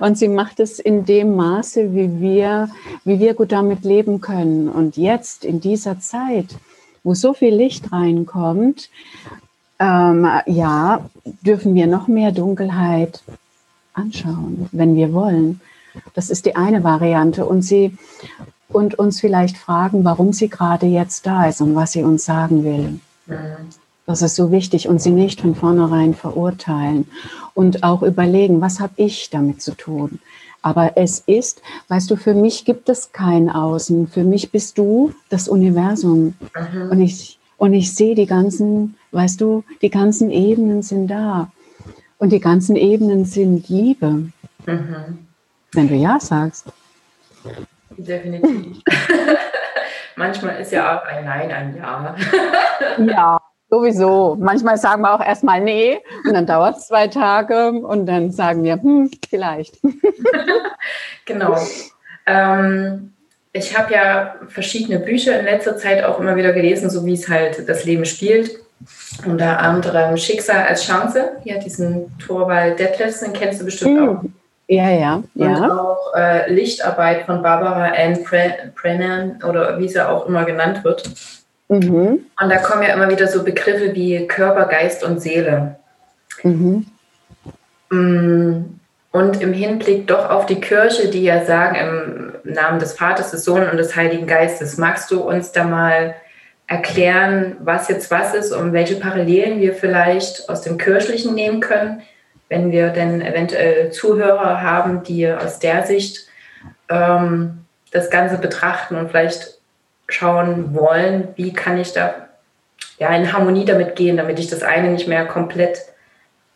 Und 0.00 0.16
sie 0.18 0.28
macht 0.28 0.60
es 0.60 0.78
in 0.78 1.04
dem 1.04 1.36
Maße, 1.36 1.94
wie 1.94 2.20
wir, 2.20 2.70
wie 3.04 3.18
wir 3.18 3.34
gut 3.34 3.52
damit 3.52 3.84
leben 3.84 4.20
können. 4.20 4.68
Und 4.68 4.96
jetzt 4.96 5.44
in 5.44 5.60
dieser 5.60 6.00
Zeit, 6.00 6.56
wo 7.02 7.14
so 7.14 7.34
viel 7.34 7.54
Licht 7.54 7.92
reinkommt, 7.92 8.90
ähm, 9.78 10.26
ja, 10.46 11.08
dürfen 11.24 11.74
wir 11.74 11.86
noch 11.86 12.08
mehr 12.08 12.32
Dunkelheit 12.32 13.22
anschauen, 13.94 14.68
wenn 14.72 14.96
wir 14.96 15.12
wollen. 15.12 15.60
Das 16.14 16.30
ist 16.30 16.46
die 16.46 16.56
eine 16.56 16.84
Variante. 16.84 17.44
Und 17.44 17.62
sie 17.62 17.96
und 18.68 18.98
uns 18.98 19.20
vielleicht 19.20 19.58
fragen, 19.58 20.04
warum 20.04 20.32
sie 20.32 20.48
gerade 20.48 20.86
jetzt 20.86 21.26
da 21.26 21.46
ist 21.46 21.60
und 21.60 21.74
was 21.74 21.92
sie 21.92 22.02
uns 22.02 22.24
sagen 22.24 22.64
will. 22.64 23.00
Mhm. 23.26 23.81
Das 24.06 24.22
ist 24.22 24.34
so 24.34 24.50
wichtig 24.50 24.88
und 24.88 25.00
sie 25.00 25.10
nicht 25.10 25.40
von 25.40 25.54
vornherein 25.54 26.14
verurteilen 26.14 27.08
und 27.54 27.84
auch 27.84 28.02
überlegen, 28.02 28.60
was 28.60 28.80
habe 28.80 28.94
ich 28.96 29.30
damit 29.30 29.62
zu 29.62 29.76
tun. 29.76 30.18
Aber 30.62 30.92
es 30.96 31.20
ist, 31.26 31.60
weißt 31.88 32.10
du, 32.10 32.16
für 32.16 32.34
mich 32.34 32.64
gibt 32.64 32.88
es 32.88 33.12
kein 33.12 33.50
Außen. 33.50 34.06
Für 34.06 34.22
mich 34.22 34.52
bist 34.52 34.78
du 34.78 35.12
das 35.28 35.48
Universum. 35.48 36.34
Mhm. 36.54 36.90
Und 36.90 37.00
ich, 37.00 37.38
und 37.58 37.74
ich 37.74 37.94
sehe 37.94 38.14
die 38.14 38.26
ganzen, 38.26 38.96
weißt 39.10 39.40
du, 39.40 39.64
die 39.82 39.90
ganzen 39.90 40.30
Ebenen 40.30 40.82
sind 40.82 41.08
da. 41.08 41.50
Und 42.18 42.30
die 42.30 42.40
ganzen 42.40 42.76
Ebenen 42.76 43.24
sind 43.24 43.68
Liebe. 43.68 44.30
Mhm. 44.66 45.26
Wenn 45.72 45.88
du 45.88 45.94
Ja 45.94 46.20
sagst. 46.20 46.66
Definitiv. 47.96 48.82
Manchmal 50.16 50.60
ist 50.60 50.70
ja 50.70 50.96
auch 50.98 51.04
ein 51.06 51.24
Nein 51.24 51.50
ein 51.50 51.76
Ja. 51.76 52.14
ja, 52.98 53.40
Sowieso. 53.72 54.36
Manchmal 54.38 54.76
sagen 54.76 55.00
wir 55.00 55.14
auch 55.14 55.26
erstmal 55.26 55.58
nee 55.62 55.98
und 56.26 56.34
dann 56.34 56.44
dauert 56.44 56.76
es 56.76 56.88
zwei 56.88 57.08
Tage 57.08 57.70
und 57.70 58.04
dann 58.04 58.30
sagen 58.30 58.62
wir, 58.64 58.74
hm, 58.74 59.10
vielleicht. 59.30 59.78
genau. 61.24 61.56
Ähm, 62.26 63.14
ich 63.54 63.78
habe 63.78 63.94
ja 63.94 64.34
verschiedene 64.48 64.98
Bücher 64.98 65.38
in 65.38 65.46
letzter 65.46 65.78
Zeit 65.78 66.04
auch 66.04 66.20
immer 66.20 66.36
wieder 66.36 66.52
gelesen, 66.52 66.90
so 66.90 67.06
wie 67.06 67.14
es 67.14 67.30
halt 67.30 67.66
das 67.66 67.86
Leben 67.86 68.04
spielt. 68.04 68.58
Unter 69.24 69.60
anderem 69.60 70.18
Schicksal 70.18 70.66
als 70.66 70.84
Chance. 70.84 71.38
Ja, 71.44 71.56
diesen 71.56 72.14
Torwald 72.18 72.78
Detlefsen 72.78 73.32
kennst 73.32 73.62
du 73.62 73.64
bestimmt 73.64 73.98
hm. 73.98 74.08
auch. 74.08 74.22
Ja, 74.68 74.90
ja, 74.90 75.22
ja. 75.34 75.46
Und 75.46 75.70
auch 75.70 76.14
äh, 76.14 76.52
Lichtarbeit 76.52 77.24
von 77.24 77.40
Barbara 77.40 77.92
Ann 77.96 78.22
Brennan 78.74 79.42
oder 79.48 79.78
wie 79.78 79.88
sie 79.88 80.06
auch 80.06 80.26
immer 80.26 80.44
genannt 80.44 80.84
wird. 80.84 81.10
Mhm. 81.72 82.26
Und 82.38 82.50
da 82.50 82.58
kommen 82.58 82.82
ja 82.82 82.92
immer 82.92 83.08
wieder 83.08 83.26
so 83.26 83.42
Begriffe 83.42 83.94
wie 83.94 84.26
Körper, 84.26 84.66
Geist 84.66 85.02
und 85.02 85.22
Seele. 85.22 85.76
Mhm. 86.42 86.86
Mm, 87.88 88.78
und 89.10 89.40
im 89.40 89.54
Hinblick 89.54 90.06
doch 90.06 90.28
auf 90.28 90.44
die 90.44 90.60
Kirche, 90.60 91.08
die 91.08 91.24
ja 91.24 91.44
sagen, 91.46 91.76
im 91.76 92.52
Namen 92.52 92.78
des 92.78 92.92
Vaters, 92.92 93.30
des 93.30 93.44
Sohnes 93.44 93.70
und 93.70 93.78
des 93.78 93.96
Heiligen 93.96 94.26
Geistes, 94.26 94.76
magst 94.76 95.10
du 95.10 95.22
uns 95.22 95.52
da 95.52 95.64
mal 95.64 96.14
erklären, 96.66 97.56
was 97.60 97.88
jetzt 97.88 98.10
was 98.10 98.34
ist 98.34 98.52
und 98.52 98.74
welche 98.74 98.96
Parallelen 98.96 99.60
wir 99.60 99.74
vielleicht 99.74 100.50
aus 100.50 100.60
dem 100.60 100.76
Kirchlichen 100.76 101.34
nehmen 101.34 101.60
können, 101.60 102.02
wenn 102.50 102.70
wir 102.70 102.90
denn 102.90 103.22
eventuell 103.22 103.92
Zuhörer 103.92 104.60
haben, 104.60 105.02
die 105.04 105.26
aus 105.26 105.58
der 105.58 105.86
Sicht 105.86 106.26
ähm, 106.90 107.64
das 107.92 108.10
Ganze 108.10 108.36
betrachten 108.36 108.96
und 108.96 109.10
vielleicht 109.10 109.61
schauen 110.12 110.74
wollen, 110.74 111.28
wie 111.36 111.52
kann 111.52 111.78
ich 111.78 111.92
da 111.92 112.14
ja, 112.98 113.08
in 113.10 113.32
Harmonie 113.32 113.64
damit 113.64 113.96
gehen, 113.96 114.16
damit 114.16 114.38
ich 114.38 114.48
das 114.48 114.62
eine 114.62 114.90
nicht 114.90 115.08
mehr 115.08 115.26
komplett 115.26 115.80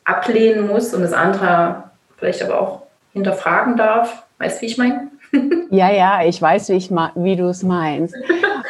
ablehnen 0.04 0.68
muss 0.68 0.94
und 0.94 1.02
das 1.02 1.12
andere 1.12 1.84
vielleicht 2.16 2.42
aber 2.42 2.60
auch 2.60 2.82
hinterfragen 3.12 3.76
darf. 3.76 4.25
Weißt 4.38 4.58
du, 4.58 4.62
wie 4.62 4.66
ich 4.66 4.78
meine? 4.78 5.10
Ja, 5.70 5.90
ja, 5.90 6.25
ich 6.25 6.40
weiß, 6.40 6.68
wie, 6.68 6.88
wie 7.16 7.36
du 7.36 7.48
es 7.48 7.64
meinst. 7.64 8.14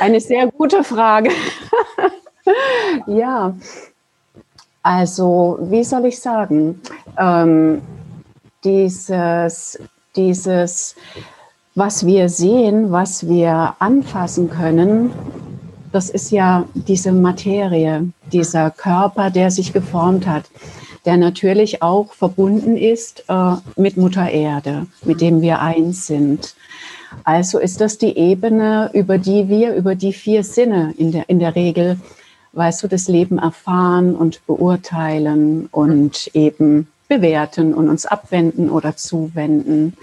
Eine 0.01 0.19
sehr 0.19 0.47
gute 0.47 0.83
Frage. 0.83 1.31
ja, 3.07 3.55
also, 4.83 5.59
wie 5.61 5.85
soll 5.85 6.07
ich 6.07 6.19
sagen? 6.19 6.81
Ähm, 7.19 7.83
dieses, 8.65 9.79
dieses 10.17 10.97
was 11.77 12.07
wir 12.07 12.31
sehen, 12.31 12.91
was 12.91 13.29
wir 13.29 13.77
anfassen 13.79 14.49
können, 14.49 15.13
das 15.93 16.09
ist 16.09 16.31
ja 16.31 16.65
diese 16.75 17.13
Materie, 17.13 18.09
dieser 18.33 18.71
Körper, 18.71 19.31
der 19.31 19.51
sich 19.51 19.75
geformt 19.75 20.27
hat, 20.27 20.45
der 21.05 21.19
natürlich 21.19 21.83
auch 21.83 22.15
verbunden 22.15 22.79
ist 22.79 23.25
äh, 23.29 23.57
mit 23.77 23.99
Mutter 23.99 24.29
Erde, 24.29 24.87
mit 25.05 25.21
dem 25.21 25.43
wir 25.43 25.61
eins 25.61 26.07
sind. 26.07 26.55
Also 27.25 27.59
ist 27.59 27.83
das 27.83 27.99
die 27.99 28.17
Ebene, 28.17 28.91
über 28.95 29.19
die 29.19 29.49
wir, 29.49 29.75
über 29.75 29.95
die 29.95 30.15
vier 30.15 30.45
Sinne 30.45 30.95
in 30.97 31.13
der, 31.13 31.29
in 31.29 31.39
der 31.39 31.55
Regel, 31.55 32.01
weißt 32.55 32.83
du, 32.83 32.89
das 32.89 33.07
Leben 33.07 33.39
erfahren 33.39 34.15
und 34.17 34.45
beurteilen 34.47 35.69
und 35.71 36.31
eben 36.33 36.89
bewerten 37.07 37.75
und 37.75 37.91
uns 37.91 38.07
abwenden 38.07 38.71
oder 38.71 38.97
zuwenden. 38.97 39.95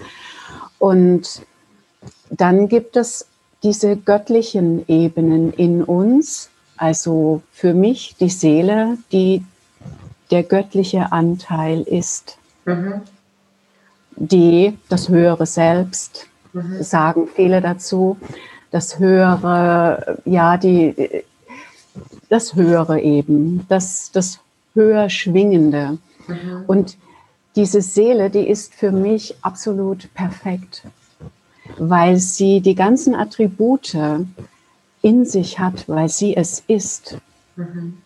Und 0.78 1.42
dann 2.40 2.68
gibt 2.68 2.96
es 2.96 3.26
diese 3.62 3.96
göttlichen 3.96 4.86
Ebenen 4.88 5.52
in 5.52 5.82
uns, 5.82 6.50
also 6.76 7.42
für 7.52 7.74
mich 7.74 8.16
die 8.20 8.28
Seele, 8.28 8.98
die 9.12 9.44
der 10.30 10.42
göttliche 10.42 11.12
Anteil 11.12 11.82
ist, 11.82 12.38
mhm. 12.64 13.02
die 14.16 14.76
das 14.88 15.08
höhere 15.08 15.46
Selbst, 15.46 16.26
mhm. 16.52 16.82
sagen 16.82 17.28
viele 17.34 17.60
dazu, 17.60 18.16
das 18.70 18.98
höhere, 18.98 20.18
ja, 20.24 20.56
die, 20.56 21.24
das 22.28 22.54
höhere 22.54 23.00
eben, 23.00 23.64
das, 23.68 24.10
das 24.12 24.40
höher 24.74 25.08
schwingende. 25.08 25.98
Mhm. 26.26 26.64
Und 26.66 26.96
diese 27.56 27.80
Seele, 27.80 28.30
die 28.30 28.48
ist 28.48 28.74
für 28.74 28.90
mich 28.90 29.36
absolut 29.42 30.12
perfekt 30.14 30.82
weil 31.78 32.16
sie 32.16 32.60
die 32.60 32.74
ganzen 32.74 33.14
Attribute 33.14 33.96
in 35.02 35.24
sich 35.26 35.58
hat, 35.58 35.88
weil 35.88 36.08
sie 36.08 36.36
es 36.36 36.62
ist. 36.66 37.18
Mhm. 37.56 37.98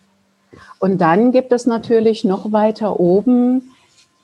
Und 0.79 0.99
dann 0.99 1.31
gibt 1.31 1.51
es 1.51 1.65
natürlich 1.65 2.23
noch 2.23 2.51
weiter 2.51 2.99
oben 2.99 3.71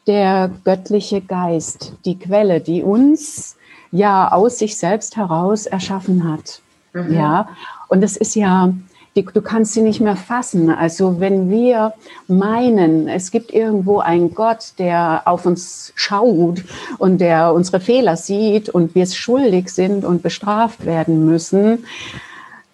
der 0.07 0.51
göttliche 0.63 1.21
Geist, 1.21 1.93
die 2.05 2.17
Quelle, 2.17 2.61
die 2.61 2.83
uns 2.83 3.57
ja 3.91 4.31
aus 4.31 4.59
sich 4.59 4.77
selbst 4.77 5.17
heraus 5.17 5.65
erschaffen 5.65 6.29
hat. 6.31 6.61
Mhm. 6.93 7.13
Ja, 7.13 7.49
und 7.87 8.03
es 8.03 8.17
ist 8.17 8.35
ja, 8.35 8.73
die, 9.15 9.23
du 9.23 9.41
kannst 9.41 9.73
sie 9.73 9.81
nicht 9.81 10.01
mehr 10.01 10.15
fassen. 10.15 10.69
Also 10.69 11.19
wenn 11.19 11.49
wir 11.49 11.93
meinen, 12.27 13.07
es 13.07 13.31
gibt 13.31 13.53
irgendwo 13.53 13.99
einen 13.99 14.35
Gott, 14.35 14.73
der 14.77 15.23
auf 15.25 15.45
uns 15.45 15.93
schaut 15.95 16.63
und 16.97 17.19
der 17.19 17.53
unsere 17.53 17.79
Fehler 17.79 18.17
sieht 18.17 18.69
und 18.69 18.93
wir 18.93 19.03
es 19.03 19.15
schuldig 19.15 19.69
sind 19.69 20.03
und 20.03 20.21
bestraft 20.21 20.85
werden 20.85 21.25
müssen, 21.25 21.85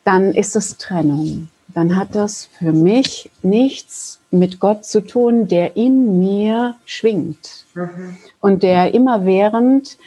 dann 0.04 0.34
ist 0.34 0.56
es 0.56 0.78
Trennung. 0.78 1.50
Dann 1.68 1.96
hat 1.96 2.16
das 2.16 2.50
für 2.58 2.74
mich 2.74 3.30
nichts 3.44 4.20
mit 4.32 4.60
Gott 4.60 4.84
zu 4.84 5.02
tun, 5.02 5.48
der 5.48 5.78
in 5.78 6.20
mir 6.20 6.76
schwingt 6.86 7.66
mhm. 7.76 8.18
und 8.40 8.64
der 8.64 8.94
immerwährend 8.94 9.98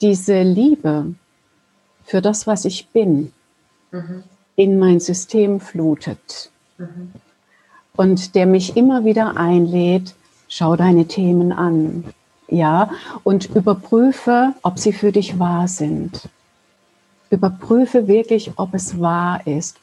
diese 0.00 0.42
Liebe 0.42 1.14
für 2.04 2.20
das, 2.20 2.46
was 2.46 2.64
ich 2.64 2.88
bin, 2.88 3.32
mhm 3.90 4.24
in 4.56 4.78
mein 4.78 5.00
System 5.00 5.60
flutet. 5.60 6.50
Mhm. 6.78 7.12
Und 7.96 8.34
der 8.34 8.46
mich 8.46 8.76
immer 8.76 9.04
wieder 9.04 9.36
einlädt, 9.36 10.14
schau 10.48 10.76
deine 10.76 11.06
Themen 11.06 11.52
an. 11.52 12.04
Ja, 12.48 12.90
und 13.22 13.54
überprüfe, 13.54 14.52
ob 14.62 14.78
sie 14.78 14.92
für 14.92 15.12
dich 15.12 15.38
wahr 15.38 15.66
sind. 15.66 16.28
Überprüfe 17.30 18.06
wirklich, 18.06 18.52
ob 18.56 18.74
es 18.74 19.00
wahr 19.00 19.46
ist. 19.46 19.78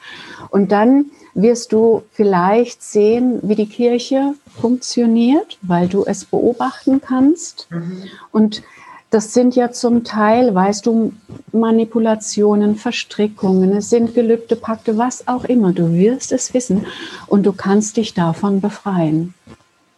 Und 0.49 0.71
dann 0.71 1.05
wirst 1.33 1.71
du 1.71 2.03
vielleicht 2.11 2.83
sehen, 2.83 3.39
wie 3.41 3.55
die 3.55 3.67
Kirche 3.67 4.35
funktioniert, 4.61 5.57
weil 5.61 5.87
du 5.87 6.05
es 6.05 6.25
beobachten 6.25 7.01
kannst. 7.01 7.67
Mhm. 7.71 8.03
Und 8.31 8.63
das 9.11 9.33
sind 9.33 9.57
ja 9.57 9.71
zum 9.71 10.05
Teil, 10.05 10.55
weißt 10.55 10.85
du, 10.85 11.11
Manipulationen, 11.51 12.77
Verstrickungen, 12.77 13.75
es 13.75 13.89
sind 13.89 14.15
gelübde 14.15 14.55
Pakte, 14.55 14.97
was 14.97 15.27
auch 15.27 15.43
immer. 15.43 15.73
Du 15.73 15.93
wirst 15.93 16.31
es 16.31 16.53
wissen 16.53 16.87
und 17.27 17.43
du 17.43 17.51
kannst 17.51 17.97
dich 17.97 18.13
davon 18.13 18.61
befreien, 18.61 19.33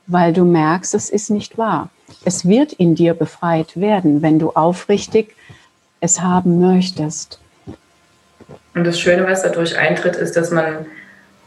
weil 0.08 0.34
du 0.34 0.43
merkst, 0.43 0.96
es 0.96 1.12
ist 1.12 1.29
nicht 1.29 1.60
wahr. 1.60 1.89
Es 2.25 2.48
wird 2.48 2.74
in 2.74 2.96
dir 2.96 3.13
befreit 3.13 3.79
werden, 3.79 4.24
wenn 4.24 4.39
du 4.39 4.50
aufrichtig 4.50 5.36
es 6.00 6.20
haben 6.22 6.60
möchtest. 6.60 7.39
Und 8.74 8.84
das 8.84 9.00
Schöne, 9.00 9.25
was 9.25 9.43
dadurch 9.43 9.77
eintritt, 9.77 10.15
ist, 10.15 10.36
dass 10.36 10.50
man 10.50 10.88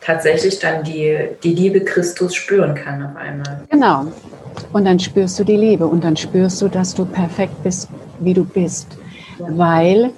tatsächlich 0.01 0.61
dann 0.61 0.85
die, 0.85 1.31
die 1.43 1.53
Liebe 1.53 1.81
Christus 1.81 2.37
spüren 2.37 2.77
kann 2.77 3.05
auf 3.05 3.17
einmal. 3.17 3.65
Genau. 3.71 4.07
Und 4.73 4.85
dann 4.85 4.99
spürst 4.99 5.39
du 5.39 5.45
die 5.45 5.57
Liebe 5.57 5.87
und 5.87 6.05
dann 6.05 6.17
spürst 6.17 6.61
du, 6.63 6.69
dass 6.69 6.95
du 6.95 7.05
perfekt 7.05 7.63
bist, 7.63 7.89
wie 8.21 8.35
du 8.35 8.45
bist, 8.45 8.97
weil 9.39 10.11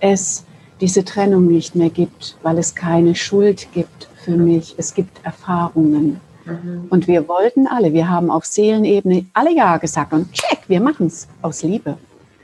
es 0.00 0.44
diese 0.80 1.04
Trennung 1.04 1.46
nicht 1.46 1.74
mehr 1.74 1.90
gibt, 1.90 2.36
weil 2.42 2.58
es 2.58 2.74
keine 2.74 3.14
Schuld 3.14 3.68
gibt 3.74 4.08
für 4.24 4.32
mich. 4.32 4.74
Es 4.78 4.94
gibt 4.94 5.24
Erfahrungen. 5.24 6.20
Mhm. 6.44 6.86
Und 6.90 7.06
wir 7.06 7.28
wollten 7.28 7.66
alle, 7.66 7.92
wir 7.92 8.08
haben 8.08 8.30
auf 8.30 8.44
Seelenebene 8.44 9.26
alle 9.34 9.54
Ja 9.54 9.76
gesagt 9.76 10.12
und 10.12 10.32
check, 10.32 10.60
wir 10.68 10.80
machen 10.80 11.06
es 11.06 11.28
aus 11.42 11.62
Liebe. 11.62 11.96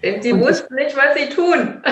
Denn 0.02 0.23
sie 0.23 0.33
und 0.33 0.40
wussten 0.40 0.76
ich, 0.78 0.85
nicht, 0.85 0.97
was 0.97 1.16
sie 1.16 1.35
tun. 1.35 1.83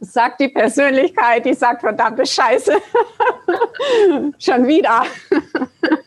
sagt 0.00 0.40
die 0.40 0.48
Persönlichkeit, 0.48 1.44
die 1.44 1.54
sagt 1.54 1.80
verdammte 1.80 2.26
Scheiße. 2.26 2.72
Schon 4.38 4.66
wieder. 4.66 5.04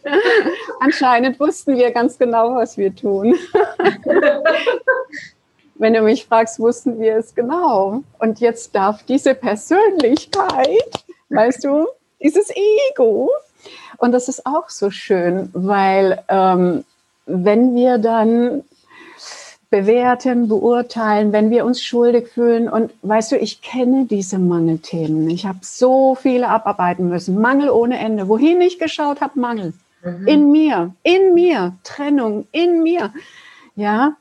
Anscheinend 0.79 1.39
wussten 1.39 1.77
wir 1.77 1.91
ganz 1.91 2.17
genau, 2.17 2.55
was 2.55 2.77
wir 2.77 2.95
tun. 2.95 3.35
Wenn 5.75 5.93
du 5.93 6.01
mich 6.01 6.25
fragst, 6.25 6.59
wussten 6.59 6.99
wir 6.99 7.17
es 7.17 7.35
genau. 7.35 8.01
Und 8.19 8.39
jetzt 8.39 8.75
darf 8.75 9.03
diese 9.03 9.35
Persönlichkeit, 9.35 11.05
weißt 11.29 11.65
du, 11.65 11.87
dieses 12.21 12.49
Ego, 12.91 13.29
und 13.97 14.11
das 14.11 14.29
ist 14.29 14.45
auch 14.45 14.69
so 14.69 14.89
schön, 14.89 15.49
weil 15.53 16.23
ähm, 16.29 16.85
wenn 17.25 17.75
wir 17.75 17.97
dann 17.97 18.63
bewerten, 19.69 20.47
beurteilen, 20.47 21.33
wenn 21.33 21.49
wir 21.49 21.65
uns 21.65 21.81
schuldig 21.81 22.29
fühlen. 22.29 22.69
Und 22.69 22.93
weißt 23.01 23.33
du, 23.33 23.37
ich 23.37 23.61
kenne 23.61 24.05
diese 24.05 24.39
Mangelthemen. 24.39 25.29
Ich 25.29 25.45
habe 25.45 25.59
so 25.61 26.15
viele 26.15 26.47
abarbeiten 26.47 27.09
müssen. 27.09 27.41
Mangel 27.41 27.69
ohne 27.69 27.99
Ende. 27.99 28.29
Wohin 28.29 28.61
ich 28.61 28.79
geschaut 28.79 29.19
habe, 29.19 29.37
Mangel. 29.37 29.73
Mhm. 30.05 30.27
In 30.27 30.51
mir, 30.51 30.95
in 31.03 31.33
mir, 31.33 31.73
Trennung, 31.83 32.47
in 32.51 32.83
mir. 32.83 33.11
Ja, 33.75 34.15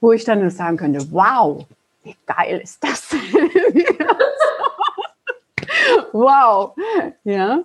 wo 0.00 0.12
ich 0.12 0.24
dann 0.24 0.40
nur 0.40 0.50
sagen 0.50 0.76
könnte, 0.76 1.06
wow, 1.10 1.64
wie 2.02 2.16
geil 2.26 2.60
ist 2.62 2.84
das? 2.84 3.14
wow, 6.12 6.74
ja, 7.24 7.60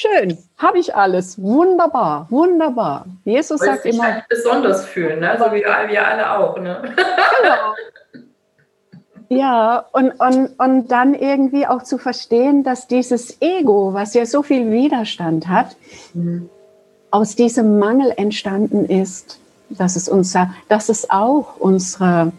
Schön, 0.00 0.38
habe 0.58 0.78
ich 0.78 0.94
alles. 0.94 1.42
Wunderbar, 1.42 2.28
wunderbar. 2.30 3.04
Jesus 3.24 3.58
sagt 3.60 3.84
immer. 3.84 4.04
Halt 4.04 4.28
besonders 4.28 4.86
fühlen, 4.86 5.18
ne? 5.18 5.36
so 5.40 5.46
wie 5.46 5.64
wir 5.64 6.06
alle 6.06 6.38
auch. 6.38 6.56
Ne? 6.58 6.82
Genau. 7.42 7.74
Ja, 9.30 9.84
und, 9.92 10.12
und, 10.12 10.58
und 10.58 10.88
dann 10.88 11.12
irgendwie 11.12 11.66
auch 11.66 11.82
zu 11.82 11.98
verstehen, 11.98 12.64
dass 12.64 12.86
dieses 12.86 13.42
Ego, 13.42 13.92
was 13.92 14.14
ja 14.14 14.24
so 14.24 14.42
viel 14.42 14.70
Widerstand 14.70 15.48
hat, 15.48 15.76
mhm. 16.14 16.48
Aus 17.10 17.34
diesem 17.34 17.78
Mangel 17.78 18.12
entstanden 18.16 18.84
ist, 18.84 19.38
dass 19.70 19.96
es, 19.96 20.08
unser, 20.08 20.54
dass 20.68 20.88
es 20.88 21.10
auch 21.10 21.56
unsere, 21.58 22.32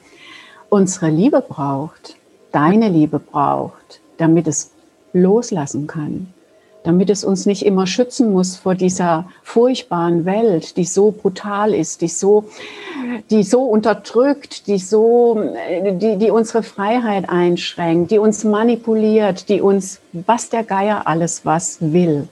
unsere 0.70 1.10
Liebe 1.10 1.42
braucht, 1.42 2.16
deine 2.52 2.90
Liebe 2.90 3.20
braucht, 3.20 4.02
damit 4.18 4.48
es 4.48 4.72
loslassen 5.14 5.88
kann 5.88 6.34
damit 6.84 7.10
es 7.10 7.24
uns 7.24 7.46
nicht 7.46 7.66
immer 7.66 7.88
schützen 7.88 8.32
muss 8.32 8.56
vor 8.56 8.74
dieser 8.74 9.30
furchtbaren 9.44 10.26
Welt, 10.26 10.78
die 10.78 10.86
so 10.86 11.12
brutal 11.12 11.74
ist, 11.74 12.02
die 12.02 12.08
so, 12.08 12.46
die 13.30 13.44
so 13.44 13.64
unterdrückt, 13.64 14.68
die 14.68 14.78
so, 14.78 15.40
die, 15.92 16.18
die 16.18 16.32
unsere 16.32 16.64
Freiheit 16.64 17.30
einschränkt, 17.30 18.12
die 18.12 18.20
uns 18.20 18.44
manipuliert, 18.44 19.50
die 19.50 19.62
uns, 19.62 20.00
was 20.14 20.50
der 20.50 20.64
Geier 20.64 21.06
alles 21.06 21.46
was 21.46 21.78
will. 21.80 22.28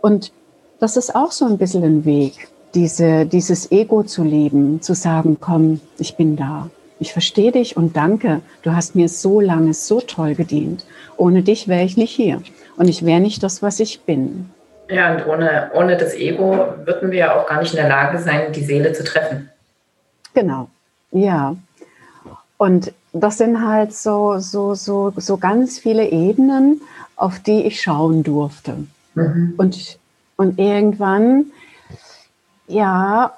Und 0.00 0.32
das 0.80 0.96
ist 0.96 1.14
auch 1.14 1.32
so 1.32 1.44
ein 1.44 1.58
bisschen 1.58 1.84
ein 1.84 2.04
Weg, 2.04 2.48
diese, 2.74 3.26
dieses 3.26 3.70
Ego 3.72 4.02
zu 4.02 4.22
lieben, 4.22 4.80
zu 4.82 4.94
sagen, 4.94 5.38
komm, 5.40 5.80
ich 5.98 6.16
bin 6.16 6.36
da. 6.36 6.70
Ich 7.00 7.12
verstehe 7.12 7.52
dich 7.52 7.76
und 7.76 7.96
danke. 7.96 8.40
Du 8.62 8.72
hast 8.72 8.94
mir 8.94 9.08
so 9.08 9.40
lange 9.40 9.72
so 9.74 10.00
toll 10.00 10.34
gedient. 10.34 10.84
Ohne 11.16 11.42
dich 11.42 11.68
wäre 11.68 11.84
ich 11.84 11.96
nicht 11.96 12.10
hier 12.10 12.42
und 12.76 12.88
ich 12.88 13.04
wäre 13.04 13.20
nicht 13.20 13.42
das, 13.42 13.62
was 13.62 13.80
ich 13.80 14.02
bin. 14.02 14.50
Ja, 14.90 15.14
und 15.14 15.26
ohne, 15.26 15.70
ohne 15.74 15.96
das 15.96 16.14
Ego 16.14 16.74
würden 16.84 17.10
wir 17.10 17.18
ja 17.18 17.36
auch 17.36 17.46
gar 17.46 17.60
nicht 17.60 17.72
in 17.72 17.76
der 17.76 17.88
Lage 17.88 18.18
sein, 18.18 18.52
die 18.52 18.64
Seele 18.64 18.92
zu 18.92 19.04
treffen. 19.04 19.50
Genau, 20.34 20.68
ja. 21.12 21.56
Und 22.56 22.92
das 23.12 23.38
sind 23.38 23.66
halt 23.66 23.92
so, 23.92 24.38
so, 24.38 24.74
so, 24.74 25.12
so 25.16 25.36
ganz 25.36 25.78
viele 25.78 26.08
Ebenen, 26.08 26.80
auf 27.16 27.38
die 27.38 27.62
ich 27.62 27.80
schauen 27.80 28.22
durfte. 28.22 28.74
Mhm. 29.14 29.54
Und, 29.56 29.98
und 30.38 30.58
irgendwann, 30.58 31.46
ja, 32.68 33.36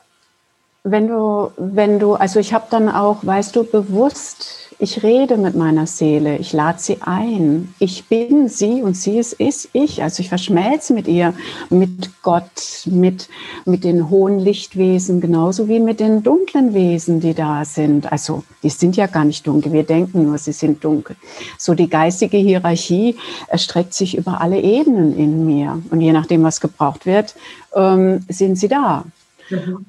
wenn 0.85 1.09
du, 1.09 1.51
wenn 1.57 1.99
du, 1.99 2.15
also 2.15 2.39
ich 2.39 2.55
habe 2.55 2.67
dann 2.71 2.89
auch, 2.89 3.25
weißt 3.25 3.57
du, 3.57 3.65
bewusst 3.65 4.60
ich 4.83 5.03
rede 5.03 5.37
mit 5.37 5.55
meiner 5.55 5.87
Seele, 5.87 6.39
ich 6.39 6.55
lade 6.55 6.79
sie 6.79 7.03
ein. 7.03 7.75
Ich 7.79 8.07
bin 8.07 8.49
sie 8.49 8.83
und 8.83 8.97
sie 8.97 9.19
ist, 9.19 9.35
ist 9.35 9.69
ich. 9.75 10.03
Also 10.03 10.23
ich 10.23 10.31
verschmelze 10.31 10.95
mit 10.95 11.07
ihr, 11.07 11.35
mit 11.69 12.23
Gott, 12.23 12.87
mit, 12.87 13.29
mit 13.67 13.85
den 13.85 14.09
hohen 14.09 14.39
Lichtwesen, 14.39 15.21
genauso 15.21 15.69
wie 15.69 15.81
mit 15.81 16.01
den 16.01 16.23
dunklen 16.23 16.73
Wesen, 16.73 17.21
die 17.21 17.35
da 17.35 17.67
sind. 17.67 18.11
Also 18.11 18.43
die 18.63 18.71
sind 18.71 18.97
ja 18.97 19.07
gar 19.07 19.27
nicht 19.27 19.47
dunkel, 19.47 19.71
wir 19.75 19.83
denken 19.83 20.25
nur, 20.25 20.39
sie 20.39 20.53
sind 20.53 20.83
dunkel. 20.83 21.15
So 21.59 21.75
die 21.75 21.91
geistige 21.91 22.39
Hierarchie 22.39 23.17
erstreckt 23.49 23.93
sich 23.93 24.17
über 24.17 24.41
alle 24.41 24.61
Ebenen 24.63 25.15
in 25.15 25.45
mir. 25.45 25.83
Und 25.91 26.01
je 26.01 26.13
nachdem, 26.13 26.43
was 26.43 26.59
gebraucht 26.59 27.05
wird, 27.05 27.35
ähm, 27.77 28.25
sind 28.31 28.57
sie 28.57 28.69
da. 28.69 29.05
Mhm. 29.51 29.85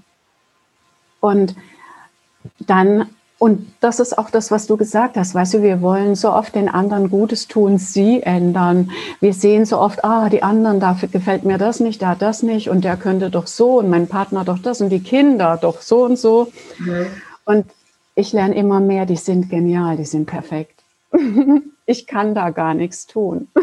Und 1.21 1.56
dann 2.60 3.06
und 3.41 3.73
das 3.80 3.99
ist 3.99 4.19
auch 4.19 4.30
das, 4.30 4.51
was 4.51 4.67
du 4.67 4.77
gesagt 4.77 5.17
hast. 5.17 5.34
Weißt 5.34 5.56
du, 5.56 5.63
wir 5.63 5.82
wollen 5.82 6.13
so 6.13 6.32
oft 6.32 6.54
den 6.54 6.69
anderen 6.69 7.10
Gutes 7.10 7.47
tun, 7.47 7.80
sie 7.80 8.21
ändern. 8.21 8.91
Wir 9.19 9.34
sehen 9.34 9.65
so 9.65 9.80
oft, 9.80 10.06
ah, 10.06 10.30
die 10.30 10.43
anderen, 10.43 10.80
dafür 10.80 11.10
gefällt 11.10 11.43
mir 11.43 11.58
das 11.58 11.80
nicht, 11.80 12.06
hat 12.06 12.21
das 12.21 12.43
nicht 12.43 12.69
und 12.69 12.84
der 12.84 12.97
könnte 12.97 13.32
doch 13.32 13.47
so 13.47 13.80
und 13.80 13.89
mein 13.89 14.06
Partner 14.08 14.45
doch 14.45 14.60
das 14.60 14.80
und 14.80 14.91
die 14.91 14.99
Kinder 14.99 15.58
doch 15.60 15.82
so 15.82 16.06
und 16.06 16.19
so. 16.19 16.51
Mhm. 16.77 17.08
Und 17.43 17.65
ich 18.13 18.32
lerne 18.32 18.54
immer 18.54 18.80
mehr, 18.80 19.08
die 19.08 19.15
sind 19.15 19.49
genial, 19.49 19.97
die 19.97 20.06
sind 20.06 20.27
perfekt. 20.27 20.80
ich 21.88 22.06
kann 22.06 22.36
da 22.36 22.51
gar 22.51 22.75
nichts 22.75 23.08
tun. 23.08 23.47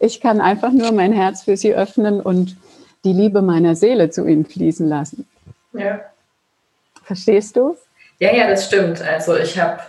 Ich 0.00 0.20
kann 0.20 0.40
einfach 0.40 0.72
nur 0.72 0.92
mein 0.92 1.12
Herz 1.12 1.42
für 1.42 1.56
sie 1.56 1.74
öffnen 1.74 2.20
und 2.20 2.56
die 3.04 3.12
Liebe 3.12 3.42
meiner 3.42 3.74
Seele 3.74 4.08
zu 4.10 4.24
ihnen 4.26 4.46
fließen 4.46 4.88
lassen. 4.88 5.26
Ja. 5.72 6.00
Verstehst 7.02 7.56
du? 7.56 7.76
Ja, 8.18 8.32
ja, 8.32 8.48
das 8.48 8.66
stimmt. 8.66 9.02
Also 9.02 9.36
ich 9.36 9.58
habe 9.58 9.80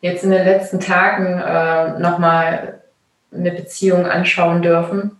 jetzt 0.00 0.24
in 0.24 0.30
den 0.30 0.44
letzten 0.44 0.80
Tagen 0.80 1.40
äh, 1.40 1.98
nochmal 1.98 2.80
eine 3.32 3.50
Beziehung 3.50 4.06
anschauen 4.06 4.62
dürfen, 4.62 5.16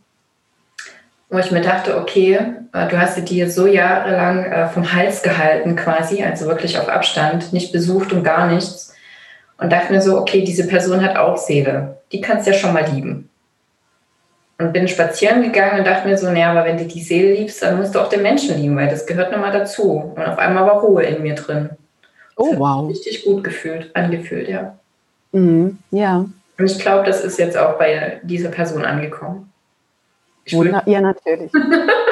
wo 1.31 1.39
ich 1.39 1.51
mir 1.51 1.63
dachte, 1.63 1.97
okay, 1.97 2.39
äh, 2.73 2.89
du 2.89 3.01
hast 3.01 3.15
sie 3.15 3.25
dir 3.25 3.51
so 3.51 3.67
jahrelang 3.67 4.45
äh, 4.45 4.69
vom 4.69 4.93
Hals 4.93 5.23
gehalten 5.23 5.77
quasi, 5.77 6.23
also 6.23 6.47
wirklich 6.47 6.79
auf 6.79 6.89
Abstand, 6.89 7.53
nicht 7.53 7.73
besucht 7.73 8.13
und 8.13 8.23
gar 8.23 8.47
nichts. 8.47 8.95
Und 9.59 9.73
dachte 9.73 9.93
mir 9.93 10.03
so, 10.03 10.19
okay, 10.19 10.45
diese 10.45 10.67
Person 10.67 11.03
hat 11.03 11.17
auch 11.17 11.39
Seele. 11.39 11.99
Die 12.13 12.21
kannst 12.21 12.47
du 12.47 12.51
ja 12.51 12.59
schon 12.59 12.75
mal 12.75 12.85
lieben. 12.91 13.31
Und 14.59 14.73
bin 14.73 14.89
spazieren 14.89 15.43
gegangen 15.43 15.79
und 15.79 15.87
dachte 15.87 16.07
mir 16.07 16.17
so, 16.17 16.31
naja, 16.31 16.51
aber 16.51 16.65
wenn 16.65 16.79
du 16.79 16.85
die 16.85 17.03
Seele 17.03 17.35
liebst, 17.35 17.63
dann 17.63 17.77
musst 17.77 17.95
du 17.95 18.01
auch 18.01 18.09
den 18.09 18.23
Menschen 18.23 18.59
lieben, 18.59 18.77
weil 18.77 18.89
das 18.89 19.07
gehört 19.07 19.33
nochmal 19.33 19.53
dazu. 19.53 20.13
Und 20.15 20.23
auf 20.23 20.39
einmal 20.39 20.67
war 20.67 20.81
Ruhe 20.81 21.03
in 21.03 21.23
mir 21.23 21.35
drin. 21.35 21.71
Oh, 22.37 22.59
wow. 22.59 22.89
Richtig 22.89 23.25
gut 23.25 23.43
gefühlt, 23.43 23.95
angefühlt, 23.97 24.49
ja. 24.49 24.79
Mhm, 25.33 25.79
ja. 25.91 26.27
Und 26.59 26.71
ich 26.71 26.79
glaube, 26.79 27.05
das 27.05 27.25
ist 27.25 27.39
jetzt 27.39 27.57
auch 27.57 27.79
bei 27.79 28.21
dieser 28.23 28.51
Person 28.51 28.85
angekommen. 28.85 29.51
Wunder 30.53 30.83
ja, 30.87 31.01
natürlich. 31.01 31.51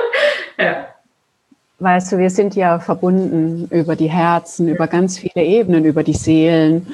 ja. 0.58 0.88
Weißt 1.78 2.12
du, 2.12 2.18
wir 2.18 2.30
sind 2.30 2.56
ja 2.56 2.78
verbunden 2.78 3.68
über 3.70 3.96
die 3.96 4.10
Herzen, 4.10 4.68
über 4.68 4.86
ganz 4.86 5.18
viele 5.18 5.44
Ebenen, 5.44 5.84
über 5.84 6.02
die 6.02 6.14
Seelen. 6.14 6.86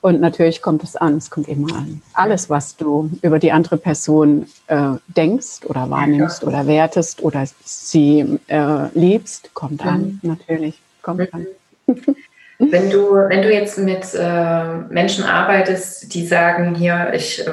Und 0.00 0.20
natürlich 0.20 0.62
kommt 0.62 0.84
es 0.84 0.94
an, 0.94 1.16
es 1.16 1.30
kommt 1.30 1.48
immer 1.48 1.74
an. 1.74 2.00
Alles, 2.12 2.48
was 2.48 2.76
du 2.76 3.10
über 3.22 3.38
die 3.38 3.50
andere 3.50 3.76
Person 3.76 4.46
äh, 4.68 4.92
denkst 5.08 5.64
oder 5.64 5.90
wahrnimmst 5.90 6.42
ja. 6.42 6.48
oder 6.48 6.66
wertest 6.66 7.22
oder 7.22 7.44
sie 7.64 8.38
äh, 8.46 8.88
liebst, 8.94 9.52
kommt 9.54 9.84
mhm. 9.84 9.90
an, 9.90 10.20
natürlich, 10.22 10.80
kommt 11.02 11.32
mhm. 11.32 11.46
an. 11.88 11.96
Wenn 12.58 12.90
du, 12.90 13.12
wenn 13.28 13.42
du 13.42 13.52
jetzt 13.52 13.78
mit 13.78 14.14
äh, 14.14 14.64
Menschen 14.88 15.24
arbeitest, 15.24 16.14
die 16.14 16.26
sagen, 16.26 16.74
hier, 16.74 17.12
ich 17.14 17.46
äh, 17.46 17.50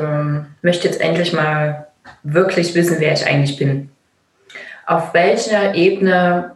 möchte 0.62 0.88
jetzt 0.88 1.02
endlich 1.02 1.34
mal 1.34 1.88
wirklich 2.24 2.74
wissen, 2.74 2.98
wer 3.00 3.14
ich 3.14 3.26
eigentlich 3.26 3.58
bin. 3.58 3.90
Auf 4.86 5.14
welcher 5.14 5.76
Ebene 5.76 6.56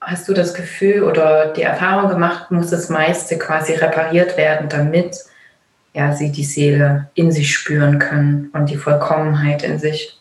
hast 0.00 0.28
du 0.28 0.34
das 0.34 0.54
Gefühl 0.54 1.02
oder 1.04 1.52
die 1.52 1.62
Erfahrung 1.62 2.10
gemacht, 2.10 2.50
muss 2.50 2.70
das 2.70 2.88
meiste 2.88 3.38
quasi 3.38 3.74
repariert 3.74 4.36
werden, 4.36 4.68
damit 4.68 5.16
ja, 5.94 6.12
sie 6.12 6.32
die 6.32 6.44
Seele 6.44 7.10
in 7.14 7.30
sich 7.30 7.54
spüren 7.54 7.98
können 7.98 8.50
und 8.52 8.70
die 8.70 8.76
Vollkommenheit 8.76 9.62
in 9.62 9.78
sich? 9.78 10.18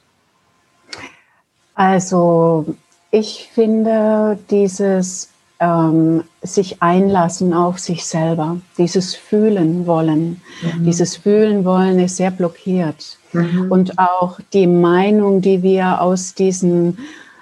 Also 1.75 2.75
ich 3.09 3.49
finde 3.53 4.37
dieses 4.49 5.30
ähm, 5.61 6.23
sich 6.41 6.81
einlassen 6.81 7.53
auf 7.53 7.77
sich 7.77 8.03
selber, 8.03 8.57
dieses 8.79 9.15
Fühlen 9.15 9.85
wollen. 9.85 10.41
Mhm. 10.63 10.85
Dieses 10.85 11.17
Fühlen 11.17 11.63
wollen 11.63 11.99
ist 11.99 12.17
sehr 12.17 12.31
blockiert. 12.31 13.17
Mhm. 13.31 13.71
Und 13.71 13.99
auch 13.99 14.39
die 14.53 14.65
Meinung, 14.65 15.41
die 15.41 15.61
wir 15.61 16.01
aus 16.01 16.33
diesen 16.33 16.97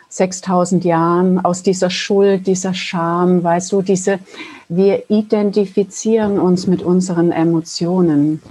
6000 0.10 0.84
Jahren, 0.84 1.40
aus 1.40 1.64
dieser 1.64 1.90
Schuld, 1.90 2.46
dieser 2.46 2.74
Scham, 2.74 3.42
weißt 3.42 3.72
du, 3.72 3.82
diese, 3.82 4.20
wir 4.68 5.10
identifizieren 5.10 6.40
uns 6.40 6.68
mit 6.68 6.84
unseren 6.84 7.32
Emotionen. 7.32 8.42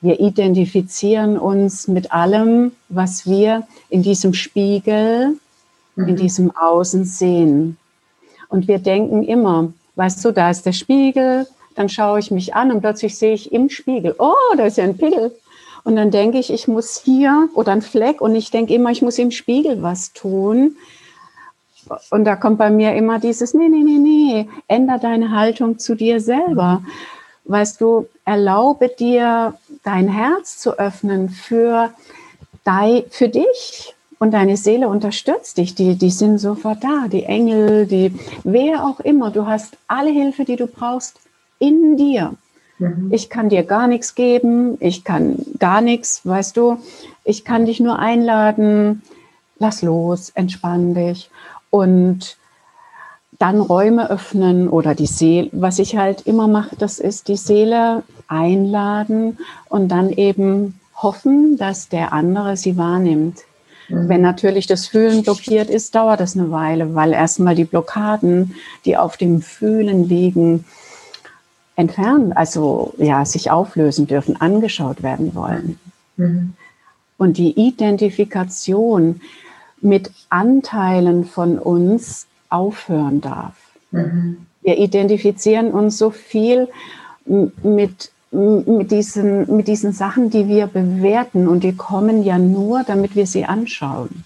Wir 0.00 0.20
identifizieren 0.20 1.38
uns 1.38 1.88
mit 1.88 2.12
allem, 2.12 2.70
was 2.88 3.26
wir 3.26 3.66
in 3.88 4.04
diesem 4.04 4.32
Spiegel, 4.32 5.38
mhm. 5.96 6.08
in 6.08 6.16
diesem 6.16 6.56
Außen 6.56 7.04
sehen. 7.04 7.78
Und 8.48 8.68
wir 8.68 8.78
denken 8.78 9.22
immer, 9.22 9.72
weißt 9.96 10.24
du, 10.24 10.32
da 10.32 10.50
ist 10.50 10.66
der 10.66 10.72
Spiegel, 10.72 11.46
dann 11.74 11.88
schaue 11.88 12.18
ich 12.18 12.30
mich 12.30 12.54
an 12.54 12.72
und 12.72 12.80
plötzlich 12.80 13.18
sehe 13.18 13.34
ich 13.34 13.52
im 13.52 13.68
Spiegel, 13.68 14.14
oh, 14.18 14.34
da 14.56 14.64
ist 14.66 14.78
ja 14.78 14.84
ein 14.84 14.96
Pickel. 14.96 15.32
Und 15.84 15.94
dann 15.96 16.10
denke 16.10 16.38
ich, 16.38 16.52
ich 16.52 16.66
muss 16.66 17.00
hier 17.04 17.48
oder 17.54 17.72
ein 17.72 17.82
Fleck 17.82 18.20
und 18.20 18.34
ich 18.34 18.50
denke 18.50 18.74
immer, 18.74 18.90
ich 18.90 19.02
muss 19.02 19.18
im 19.18 19.30
Spiegel 19.30 19.82
was 19.82 20.12
tun. 20.12 20.76
Und 22.10 22.24
da 22.24 22.34
kommt 22.34 22.58
bei 22.58 22.70
mir 22.70 22.94
immer 22.94 23.20
dieses, 23.20 23.54
nee, 23.54 23.68
nee, 23.68 23.84
nee, 23.84 23.98
nee, 23.98 24.48
änder 24.66 24.98
deine 24.98 25.30
Haltung 25.30 25.78
zu 25.78 25.94
dir 25.94 26.20
selber. 26.20 26.82
Weißt 27.44 27.80
du, 27.80 28.08
erlaube 28.24 28.88
dir, 28.88 29.54
dein 29.84 30.08
Herz 30.08 30.58
zu 30.58 30.76
öffnen 30.78 31.28
für, 31.28 31.92
dein, 32.64 33.04
für 33.10 33.28
dich, 33.28 33.94
und 34.18 34.32
deine 34.32 34.56
Seele 34.56 34.88
unterstützt 34.88 35.58
dich, 35.58 35.74
die, 35.74 35.96
die 35.96 36.10
sind 36.10 36.38
sofort 36.38 36.82
da, 36.82 37.08
die 37.08 37.24
Engel, 37.24 37.86
die, 37.86 38.12
wer 38.44 38.84
auch 38.84 39.00
immer, 39.00 39.30
du 39.30 39.46
hast 39.46 39.76
alle 39.88 40.10
Hilfe, 40.10 40.44
die 40.44 40.56
du 40.56 40.66
brauchst, 40.66 41.18
in 41.58 41.96
dir. 41.96 42.34
Mhm. 42.78 43.10
Ich 43.12 43.30
kann 43.30 43.48
dir 43.48 43.62
gar 43.62 43.86
nichts 43.86 44.14
geben, 44.14 44.76
ich 44.80 45.04
kann 45.04 45.36
gar 45.58 45.80
nichts, 45.80 46.22
weißt 46.24 46.56
du, 46.56 46.78
ich 47.24 47.44
kann 47.44 47.66
dich 47.66 47.80
nur 47.80 47.98
einladen, 47.98 49.02
lass 49.58 49.82
los, 49.82 50.30
entspann 50.30 50.94
dich. 50.94 51.30
Und 51.70 52.36
dann 53.38 53.60
Räume 53.60 54.10
öffnen 54.10 54.68
oder 54.68 54.94
die 54.94 55.06
Seele, 55.06 55.50
was 55.52 55.78
ich 55.78 55.96
halt 55.96 56.22
immer 56.22 56.48
mache, 56.48 56.76
das 56.76 56.98
ist 56.98 57.28
die 57.28 57.36
Seele 57.36 58.02
einladen 58.28 59.38
und 59.68 59.88
dann 59.88 60.10
eben 60.10 60.80
hoffen, 60.94 61.58
dass 61.58 61.88
der 61.90 62.14
andere 62.14 62.56
sie 62.56 62.78
wahrnimmt. 62.78 63.44
Mhm. 63.88 64.08
Wenn 64.08 64.20
natürlich 64.20 64.66
das 64.66 64.86
Fühlen 64.86 65.22
blockiert 65.22 65.70
ist, 65.70 65.94
dauert 65.94 66.20
das 66.20 66.36
eine 66.36 66.50
Weile, 66.50 66.94
weil 66.94 67.12
erstmal 67.12 67.54
die 67.54 67.64
Blockaden, 67.64 68.54
die 68.84 68.96
auf 68.96 69.16
dem 69.16 69.40
Fühlen 69.40 70.08
liegen, 70.08 70.64
entfernen, 71.76 72.32
also 72.32 72.94
ja, 72.96 73.24
sich 73.24 73.50
auflösen 73.50 74.06
dürfen, 74.06 74.40
angeschaut 74.40 75.02
werden 75.02 75.34
wollen. 75.34 75.78
Mhm. 76.16 76.54
Und 77.18 77.38
die 77.38 77.52
Identifikation 77.52 79.20
mit 79.80 80.10
Anteilen 80.30 81.24
von 81.24 81.58
uns 81.58 82.26
aufhören 82.48 83.20
darf. 83.20 83.54
Mhm. 83.90 84.46
Wir 84.62 84.78
identifizieren 84.78 85.70
uns 85.70 85.98
so 85.98 86.10
viel 86.10 86.68
mit 87.24 88.10
mit 88.36 88.90
diesen, 88.90 89.56
mit 89.56 89.68
diesen 89.68 89.92
Sachen, 89.92 90.30
die 90.30 90.46
wir 90.48 90.66
bewerten 90.66 91.48
und 91.48 91.64
die 91.64 91.74
kommen 91.74 92.22
ja 92.22 92.38
nur, 92.38 92.84
damit 92.84 93.16
wir 93.16 93.26
sie 93.26 93.44
anschauen. 93.44 94.24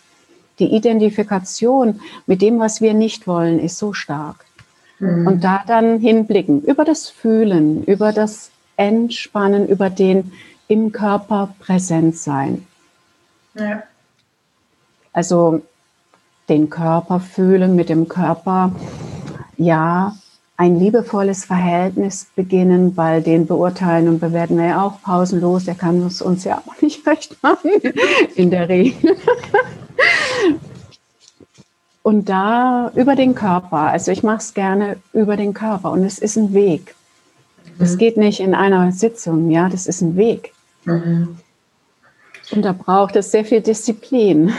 Die 0.58 0.74
Identifikation 0.74 2.00
mit 2.26 2.42
dem, 2.42 2.58
was 2.58 2.80
wir 2.80 2.92
nicht 2.92 3.26
wollen, 3.26 3.60
ist 3.60 3.78
so 3.78 3.92
stark. 3.92 4.44
Mhm. 4.98 5.26
Und 5.26 5.44
da 5.44 5.62
dann 5.66 5.98
hinblicken, 5.98 6.62
über 6.62 6.84
das 6.84 7.08
Fühlen, 7.08 7.84
über 7.84 8.12
das 8.12 8.50
Entspannen, 8.76 9.68
über 9.68 9.90
den 9.90 10.32
im 10.68 10.92
Körper 10.92 11.54
präsent 11.60 12.16
sein. 12.16 12.66
Ja. 13.54 13.82
Also 15.12 15.62
den 16.48 16.68
Körper 16.68 17.20
fühlen, 17.20 17.76
mit 17.76 17.88
dem 17.88 18.08
Körper, 18.08 18.72
ja, 19.56 20.16
ein 20.60 20.78
liebevolles 20.78 21.46
Verhältnis 21.46 22.26
beginnen, 22.36 22.94
weil 22.94 23.22
den 23.22 23.46
beurteilen 23.46 24.08
und 24.08 24.20
bewerten 24.20 24.58
wir 24.58 24.66
ja 24.66 24.82
auch 24.82 25.00
pausenlos. 25.00 25.64
Der 25.64 25.74
kann 25.74 26.06
es 26.06 26.20
uns 26.20 26.44
ja 26.44 26.58
auch 26.58 26.82
nicht 26.82 27.06
recht 27.06 27.42
machen, 27.42 27.70
in 28.34 28.50
der 28.50 28.68
Regel. 28.68 29.16
Und 32.02 32.28
da 32.28 32.92
über 32.94 33.16
den 33.16 33.34
Körper, 33.34 33.78
also 33.78 34.12
ich 34.12 34.22
mache 34.22 34.36
es 34.36 34.52
gerne 34.52 34.98
über 35.14 35.38
den 35.38 35.54
Körper 35.54 35.92
und 35.92 36.04
es 36.04 36.18
ist 36.18 36.36
ein 36.36 36.52
Weg. 36.52 36.94
Es 37.78 37.94
mhm. 37.94 37.98
geht 37.98 38.16
nicht 38.18 38.40
in 38.40 38.54
einer 38.54 38.92
Sitzung, 38.92 39.50
ja, 39.50 39.70
das 39.70 39.86
ist 39.86 40.02
ein 40.02 40.16
Weg. 40.16 40.52
Mhm. 40.84 41.38
Und 42.50 42.62
da 42.62 42.72
braucht 42.72 43.16
es 43.16 43.30
sehr 43.30 43.46
viel 43.46 43.62
Disziplin. 43.62 44.52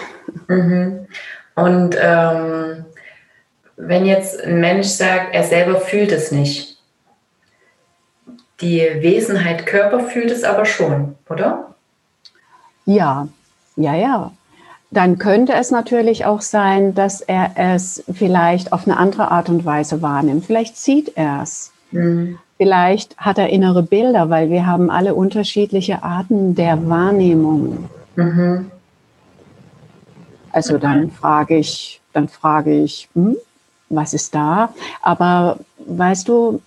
Mhm. 0.47 1.05
Und 1.53 1.95
ähm 2.01 2.85
wenn 3.83 4.05
jetzt 4.05 4.43
ein 4.43 4.59
Mensch 4.59 4.87
sagt, 4.87 5.33
er 5.33 5.43
selber 5.43 5.79
fühlt 5.79 6.11
es 6.11 6.31
nicht, 6.31 6.77
die 8.61 8.79
Wesenheit 8.79 9.65
Körper 9.65 10.01
fühlt 10.01 10.29
es 10.29 10.43
aber 10.43 10.65
schon, 10.65 11.15
oder? 11.29 11.73
Ja, 12.85 13.27
ja, 13.75 13.95
ja. 13.95 14.31
Dann 14.91 15.17
könnte 15.17 15.53
es 15.53 15.71
natürlich 15.71 16.25
auch 16.25 16.41
sein, 16.41 16.93
dass 16.93 17.21
er 17.21 17.51
es 17.55 18.03
vielleicht 18.13 18.71
auf 18.71 18.85
eine 18.85 18.97
andere 18.97 19.31
Art 19.31 19.49
und 19.49 19.65
Weise 19.65 20.01
wahrnimmt. 20.01 20.45
Vielleicht 20.45 20.77
sieht 20.77 21.17
er 21.17 21.41
es. 21.41 21.71
Mhm. 21.91 22.37
Vielleicht 22.57 23.17
hat 23.17 23.39
er 23.39 23.49
innere 23.49 23.81
Bilder, 23.81 24.29
weil 24.29 24.51
wir 24.51 24.67
haben 24.67 24.91
alle 24.91 25.15
unterschiedliche 25.15 26.03
Arten 26.03 26.53
der 26.53 26.87
Wahrnehmung. 26.87 27.89
Mhm. 28.15 28.69
Also 30.51 30.77
dann 30.77 31.09
frage 31.09 31.57
ich, 31.57 32.01
dann 32.13 32.27
frage 32.27 32.83
ich, 32.83 33.09
hm, 33.15 33.37
was 33.95 34.13
ist 34.13 34.33
da. 34.33 34.73
Aber 35.01 35.59
weißt 35.85 36.27
du, 36.27 36.61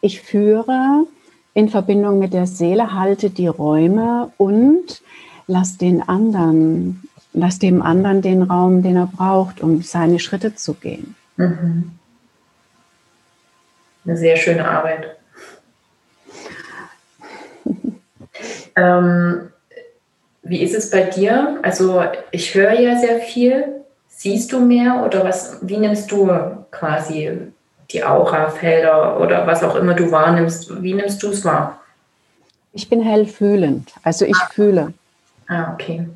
ich 0.00 0.20
führe 0.20 1.06
in 1.54 1.68
Verbindung 1.68 2.18
mit 2.18 2.32
der 2.32 2.46
Seele, 2.46 2.94
halte 2.94 3.30
die 3.30 3.48
Räume 3.48 4.32
und 4.38 5.02
lass 5.46 5.76
den 5.76 6.02
anderen, 6.08 7.02
lass 7.32 7.58
dem 7.58 7.82
anderen 7.82 8.22
den 8.22 8.42
Raum, 8.42 8.82
den 8.82 8.96
er 8.96 9.06
braucht, 9.06 9.60
um 9.60 9.82
seine 9.82 10.18
Schritte 10.18 10.54
zu 10.54 10.74
gehen. 10.74 11.16
Mhm. 11.36 11.92
Eine 14.04 14.16
sehr 14.16 14.36
schöne 14.36 14.66
Arbeit. 14.66 15.16
ähm, 18.76 19.50
wie 20.42 20.62
ist 20.62 20.74
es 20.74 20.90
bei 20.90 21.02
dir? 21.02 21.58
Also 21.62 22.02
ich 22.30 22.54
höre 22.54 22.78
ja 22.80 22.98
sehr 22.98 23.20
viel. 23.20 23.79
Siehst 24.22 24.52
du 24.52 24.60
mehr 24.60 25.02
oder 25.02 25.24
was? 25.24 25.56
Wie 25.62 25.78
nimmst 25.78 26.12
du 26.12 26.28
quasi 26.70 27.38
die 27.90 28.04
Aurafelder 28.04 29.18
oder 29.18 29.46
was 29.46 29.64
auch 29.64 29.74
immer 29.76 29.94
du 29.94 30.10
wahrnimmst? 30.10 30.82
Wie 30.82 30.92
nimmst 30.92 31.22
du 31.22 31.28
es 31.28 31.42
wahr? 31.42 31.80
Ich 32.74 32.90
bin 32.90 33.00
hellfühlend, 33.00 33.94
also 34.02 34.26
ich 34.26 34.36
ah. 34.36 34.50
fühle. 34.52 34.92
Ah, 35.48 35.72
okay. 35.72 36.06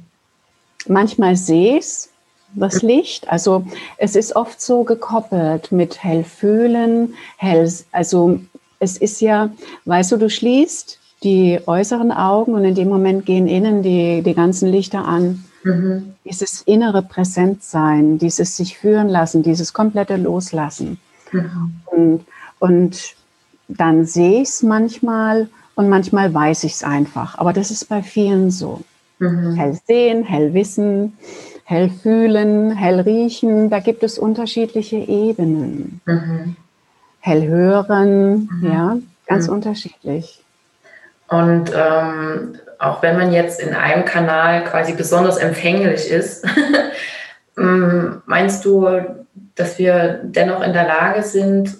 Manchmal 0.87 1.35
sehe 1.37 1.79
ich 1.79 2.11
das 2.55 2.83
Licht. 2.83 3.27
Also 3.31 3.65
es 3.97 4.17
ist 4.17 4.37
oft 4.37 4.61
so 4.61 4.85
gekoppelt 4.85 5.73
mit 5.73 6.05
hellfühlen, 6.05 7.15
hell, 7.39 7.73
also 7.91 8.39
es 8.81 8.99
ist 8.99 9.23
ja, 9.23 9.49
weißt 9.87 10.13
du, 10.13 10.19
du 10.19 10.29
schließt 10.29 10.99
die 11.23 11.59
äußeren 11.65 12.13
Augen 12.13 12.53
und 12.53 12.67
in 12.67 12.75
dem 12.75 12.91
Moment 12.91 13.25
gehen 13.25 13.49
innen 13.49 13.83
die, 13.83 14.21
die 14.21 14.35
ganzen 14.35 14.69
Lichter 14.69 15.07
an. 15.07 15.47
Mhm. 15.65 16.15
Dieses 16.25 16.63
innere 16.63 17.03
Präsentsein, 17.03 18.19
dieses 18.19 18.57
sich 18.57 18.79
führen 18.79 19.09
lassen, 19.09 19.43
dieses 19.43 19.73
komplette 19.73 20.17
Loslassen. 20.17 20.99
Mhm. 21.33 21.81
Und, 21.87 22.27
und 22.59 23.15
dann 23.69 24.05
sehe 24.05 24.43
ich 24.43 24.49
es 24.49 24.63
manchmal 24.63 25.49
und 25.75 25.89
manchmal 25.89 26.33
weiß 26.33 26.65
ich 26.65 26.75
es 26.75 26.85
einfach. 26.85 27.39
Aber 27.39 27.53
das 27.53 27.71
ist 27.71 27.89
bei 27.89 28.03
vielen 28.03 28.51
so. 28.51 28.83
Mhm. 29.19 29.55
Hell 29.55 29.79
sehen, 29.87 30.25
hell 30.25 30.55
wissen, 30.55 31.17
hell 31.65 31.89
fühlen, 31.91 32.73
hell 32.73 33.01
riechen, 33.01 33.71
da 33.71 33.81
gibt 33.81 34.03
es 34.03 34.19
unterschiedliche 34.19 34.97
Ebenen. 34.97 36.01
Mhm. 36.05 36.57
Hell 37.21 37.47
hören, 37.47 38.51
mhm. 38.53 38.67
ja, 38.67 38.97
ganz 39.27 39.47
mhm. 39.47 39.55
unterschiedlich. 39.55 40.43
Und 41.29 41.73
ähm, 41.75 42.59
auch 42.85 43.03
wenn 43.03 43.17
man 43.17 43.33
jetzt 43.33 43.61
in 43.61 43.75
einem 43.75 44.05
Kanal 44.05 44.65
quasi 44.65 44.93
besonders 44.93 45.39
empfänglich 45.39 46.11
ist, 46.11 46.45
ähm, 47.59 48.23
meinst 48.27 48.65
du, 48.65 48.89
dass 49.55 49.79
wir 49.79 50.21
dennoch 50.23 50.63
in 50.63 50.73
der 50.73 50.87
Lage 50.87 51.23
sind, 51.23 51.77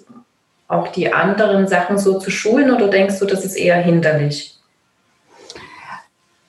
auch 0.67 0.87
die 0.87 1.13
anderen 1.13 1.67
Sachen 1.67 1.97
so 1.97 2.19
zu 2.19 2.31
schulen 2.31 2.71
oder 2.71 2.87
denkst 2.87 3.19
du, 3.19 3.25
das 3.25 3.45
ist 3.45 3.55
eher 3.55 3.77
hinderlich? 3.77 4.57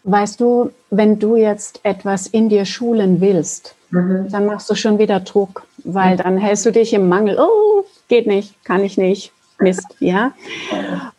Weißt 0.05 0.41
du, 0.41 0.73
wenn 0.91 1.19
du 1.19 1.37
jetzt 1.37 1.81
etwas 1.83 2.27
in 2.27 2.49
dir 2.49 2.65
schulen 2.65 3.21
willst, 3.21 3.75
mhm. 3.91 4.29
dann 4.31 4.47
machst 4.47 4.71
du 4.71 4.75
schon 4.75 4.99
wieder 4.99 5.21
Druck, 5.21 5.67
weil 5.85 6.15
mhm. 6.15 6.19
dann 6.19 6.39
hältst 6.39 6.65
du 6.65 6.73
dich 6.73 6.95
im 6.95 7.09
Mangel. 7.09 7.39
Oh, 7.39 7.85
geht 8.09 8.27
nicht, 8.27 8.55
kann 8.65 8.85
ich 8.85 8.97
nicht, 8.97 9.33
Mist, 9.59 9.87
ja. 9.99 10.33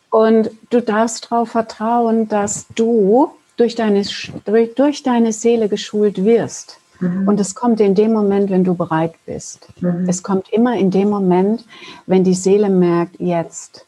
Und 0.10 0.50
du 0.70 0.82
darfst 0.82 1.32
darauf 1.32 1.50
vertrauen, 1.50 2.28
dass 2.28 2.68
du 2.76 3.32
durch 3.58 3.76
deine, 3.76 4.04
durch 4.76 5.04
deine 5.04 5.34
Seele 5.34 5.68
geschult 5.68 6.24
wirst. 6.24 6.80
Mhm. 7.00 7.28
Und 7.28 7.40
es 7.40 7.56
kommt 7.56 7.80
in 7.80 7.96
dem 7.96 8.14
Moment, 8.14 8.50
wenn 8.50 8.64
du 8.64 8.76
bereit 8.76 9.14
bist. 9.26 9.68
Mhm. 9.82 10.08
Es 10.08 10.24
kommt 10.24 10.50
immer 10.50 10.78
in 10.78 10.92
dem 10.92 11.10
Moment, 11.10 11.66
wenn 12.06 12.24
die 12.24 12.34
Seele 12.34 12.70
merkt, 12.70 13.20
jetzt. 13.20 13.86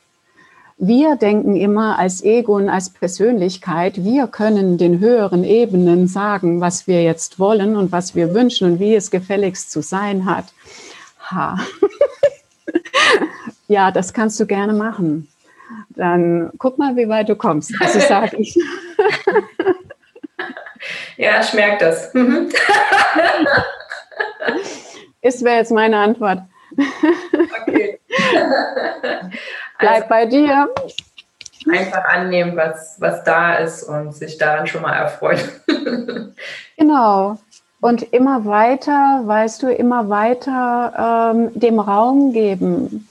Wir 0.81 1.17
denken 1.17 1.57
immer 1.57 1.99
als 1.99 2.23
Ego 2.23 2.55
und 2.55 2.69
als 2.69 2.89
Persönlichkeit, 2.89 4.01
wir 4.03 4.27
können 4.27 4.77
den 4.77 4.99
höheren 4.99 5.43
Ebenen 5.43 6.07
sagen, 6.07 6.61
was 6.61 6.87
wir 6.87 7.03
jetzt 7.03 7.37
wollen 7.37 7.75
und 7.75 7.91
was 7.91 8.15
wir 8.15 8.33
wünschen 8.33 8.71
und 8.71 8.79
wie 8.79 8.95
es 8.95 9.11
gefälligst 9.11 9.71
zu 9.71 9.81
sein 9.81 10.25
hat. 10.25 10.45
Ha. 11.31 11.57
ja, 13.67 13.91
das 13.91 14.13
kannst 14.13 14.39
du 14.39 14.45
gerne 14.45 14.73
machen. 14.73 15.27
Dann 15.99 16.51
guck 16.57 16.77
mal, 16.77 16.95
wie 16.95 17.09
weit 17.09 17.27
du 17.27 17.35
kommst. 17.35 17.73
Also 17.81 17.99
sage 17.99 18.37
ich. 18.37 18.57
Ja, 21.17 21.41
ich 21.41 21.53
merke 21.53 21.83
das. 21.83 22.13
Mhm. 22.13 22.49
Ist 25.21 25.43
wäre 25.43 25.57
jetzt 25.57 25.71
meine 25.71 25.97
Antwort. 25.97 26.39
Okay. 27.61 27.99
Bleib 29.79 29.95
also, 29.95 30.07
bei 30.07 30.25
dir. 30.25 30.69
Einfach 31.69 32.05
annehmen, 32.05 32.55
was, 32.55 32.95
was 33.01 33.25
da 33.25 33.55
ist 33.55 33.83
und 33.83 34.15
sich 34.15 34.37
daran 34.37 34.67
schon 34.67 34.81
mal 34.81 34.93
erfreuen. 34.93 35.41
genau. 36.77 37.37
Und 37.81 38.03
immer 38.13 38.45
weiter, 38.45 39.23
weißt 39.25 39.63
du, 39.63 39.67
immer 39.67 40.07
weiter 40.07 41.33
ähm, 41.35 41.51
dem 41.59 41.81
Raum 41.81 42.31
geben. 42.31 43.05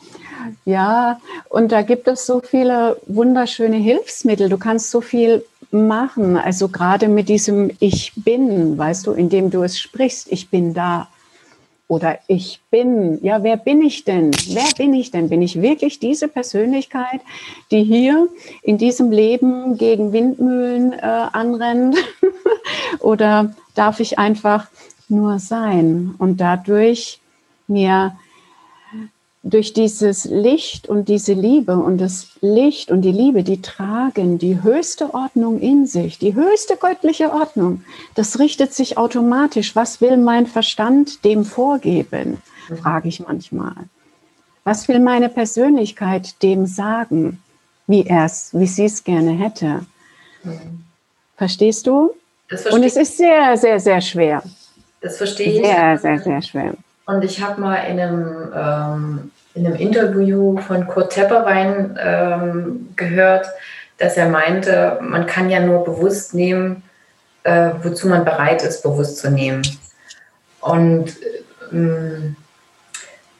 Ja, 0.64 1.20
und 1.48 1.72
da 1.72 1.82
gibt 1.82 2.08
es 2.08 2.26
so 2.26 2.40
viele 2.40 3.00
wunderschöne 3.06 3.76
Hilfsmittel. 3.76 4.48
Du 4.48 4.58
kannst 4.58 4.90
so 4.90 5.00
viel 5.00 5.44
machen. 5.70 6.36
Also 6.36 6.68
gerade 6.68 7.08
mit 7.08 7.28
diesem 7.28 7.70
Ich 7.80 8.12
bin, 8.16 8.76
weißt 8.78 9.06
du, 9.06 9.12
indem 9.12 9.50
du 9.50 9.62
es 9.62 9.78
sprichst, 9.78 10.30
ich 10.30 10.50
bin 10.50 10.74
da. 10.74 11.08
Oder 11.88 12.18
ich 12.26 12.60
bin, 12.70 13.18
ja, 13.24 13.42
wer 13.42 13.56
bin 13.56 13.80
ich 13.80 14.04
denn? 14.04 14.30
Wer 14.48 14.68
bin 14.76 14.92
ich 14.92 15.10
denn? 15.10 15.30
Bin 15.30 15.40
ich 15.40 15.62
wirklich 15.62 15.98
diese 15.98 16.28
Persönlichkeit, 16.28 17.22
die 17.70 17.82
hier 17.82 18.28
in 18.62 18.76
diesem 18.76 19.10
Leben 19.10 19.78
gegen 19.78 20.12
Windmühlen 20.12 20.92
äh, 20.92 20.98
anrennt? 21.00 21.96
Oder 23.00 23.54
darf 23.74 24.00
ich 24.00 24.18
einfach 24.18 24.66
nur 25.08 25.38
sein 25.38 26.14
und 26.18 26.42
dadurch 26.42 27.20
mir 27.68 28.18
durch 29.42 29.72
dieses 29.72 30.24
Licht 30.24 30.88
und 30.88 31.08
diese 31.08 31.32
Liebe 31.32 31.76
und 31.76 31.98
das 31.98 32.28
Licht 32.40 32.90
und 32.90 33.02
die 33.02 33.12
Liebe, 33.12 33.44
die 33.44 33.62
tragen 33.62 34.38
die 34.38 34.62
höchste 34.62 35.14
Ordnung 35.14 35.60
in 35.60 35.86
sich, 35.86 36.18
die 36.18 36.34
höchste 36.34 36.76
göttliche 36.76 37.32
Ordnung. 37.32 37.84
Das 38.14 38.38
richtet 38.38 38.74
sich 38.74 38.98
automatisch. 38.98 39.76
Was 39.76 40.00
will 40.00 40.16
mein 40.16 40.46
Verstand 40.46 41.24
dem 41.24 41.44
vorgeben? 41.44 42.42
Frage 42.82 43.08
ich 43.08 43.20
manchmal. 43.20 43.74
Was 44.64 44.88
will 44.88 44.98
meine 44.98 45.28
Persönlichkeit 45.28 46.42
dem 46.42 46.66
sagen, 46.66 47.42
wie 47.86 48.04
er 48.04 48.26
es, 48.26 48.50
wie 48.52 48.66
sie 48.66 48.84
es 48.84 49.02
gerne 49.02 49.30
hätte? 49.32 49.86
Verstehst 51.36 51.86
du? 51.86 52.10
und 52.70 52.82
es 52.82 52.96
ist 52.96 53.16
sehr, 53.16 53.56
sehr, 53.56 53.78
sehr 53.78 54.00
schwer. 54.00 54.42
Das 55.00 55.16
verstehe 55.16 55.60
ich. 55.60 55.66
Sehr, 55.66 55.98
sehr, 55.98 56.18
sehr 56.18 56.42
schwer. 56.42 56.74
Und 57.08 57.24
ich 57.24 57.42
habe 57.42 57.58
mal 57.58 57.76
in 57.84 57.98
einem, 57.98 58.52
ähm, 58.54 59.30
in 59.54 59.66
einem 59.66 59.76
Interview 59.76 60.58
von 60.58 60.86
Kurt 60.86 61.10
Tepperwein 61.14 61.98
ähm, 61.98 62.90
gehört, 62.96 63.46
dass 63.96 64.18
er 64.18 64.28
meinte, 64.28 64.98
man 65.00 65.24
kann 65.24 65.48
ja 65.48 65.58
nur 65.58 65.84
bewusst 65.84 66.34
nehmen, 66.34 66.82
äh, 67.44 67.70
wozu 67.82 68.08
man 68.08 68.26
bereit 68.26 68.62
ist, 68.62 68.82
bewusst 68.82 69.16
zu 69.16 69.30
nehmen. 69.30 69.62
Und 70.60 71.16
ähm, 71.72 72.36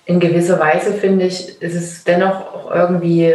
in 0.06 0.18
gewisser 0.18 0.58
Weise 0.58 0.94
finde 0.94 1.26
ich, 1.26 1.60
ist 1.60 1.74
es 1.74 2.04
dennoch 2.04 2.54
auch 2.54 2.74
irgendwie 2.74 3.34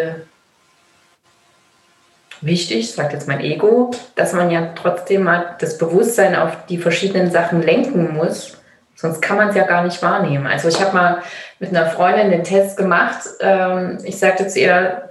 wichtig, 2.42 2.92
sagt 2.92 3.14
jetzt 3.14 3.28
mein 3.28 3.42
Ego, 3.42 3.92
dass 4.16 4.34
man 4.34 4.50
ja 4.50 4.74
trotzdem 4.74 5.26
mal 5.26 5.56
das 5.60 5.78
Bewusstsein 5.78 6.36
auf 6.36 6.66
die 6.66 6.80
verschiedenen 6.80 7.30
Sachen 7.30 7.62
lenken 7.62 8.16
muss 8.16 8.58
Sonst 9.04 9.22
kann 9.22 9.36
man 9.36 9.50
es 9.50 9.56
ja 9.56 9.66
gar 9.66 9.84
nicht 9.84 10.02
wahrnehmen. 10.02 10.48
Also 10.48 10.70
ich 10.70 10.80
habe 10.80 10.96
mal 10.96 11.22
mit 11.60 11.72
einer 11.72 11.88
Freundin 11.88 12.32
den 12.32 12.46
Test 12.46 12.78
gemacht. 12.78 13.20
Ähm, 13.42 13.98
ich 14.06 14.18
sagte 14.18 14.48
zu 14.48 14.62
ihr, 14.62 15.10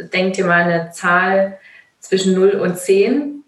denk 0.00 0.32
dir 0.32 0.44
mal 0.44 0.64
eine 0.64 0.90
Zahl 0.90 1.56
zwischen 2.00 2.34
0 2.34 2.54
und 2.54 2.76
10 2.76 3.44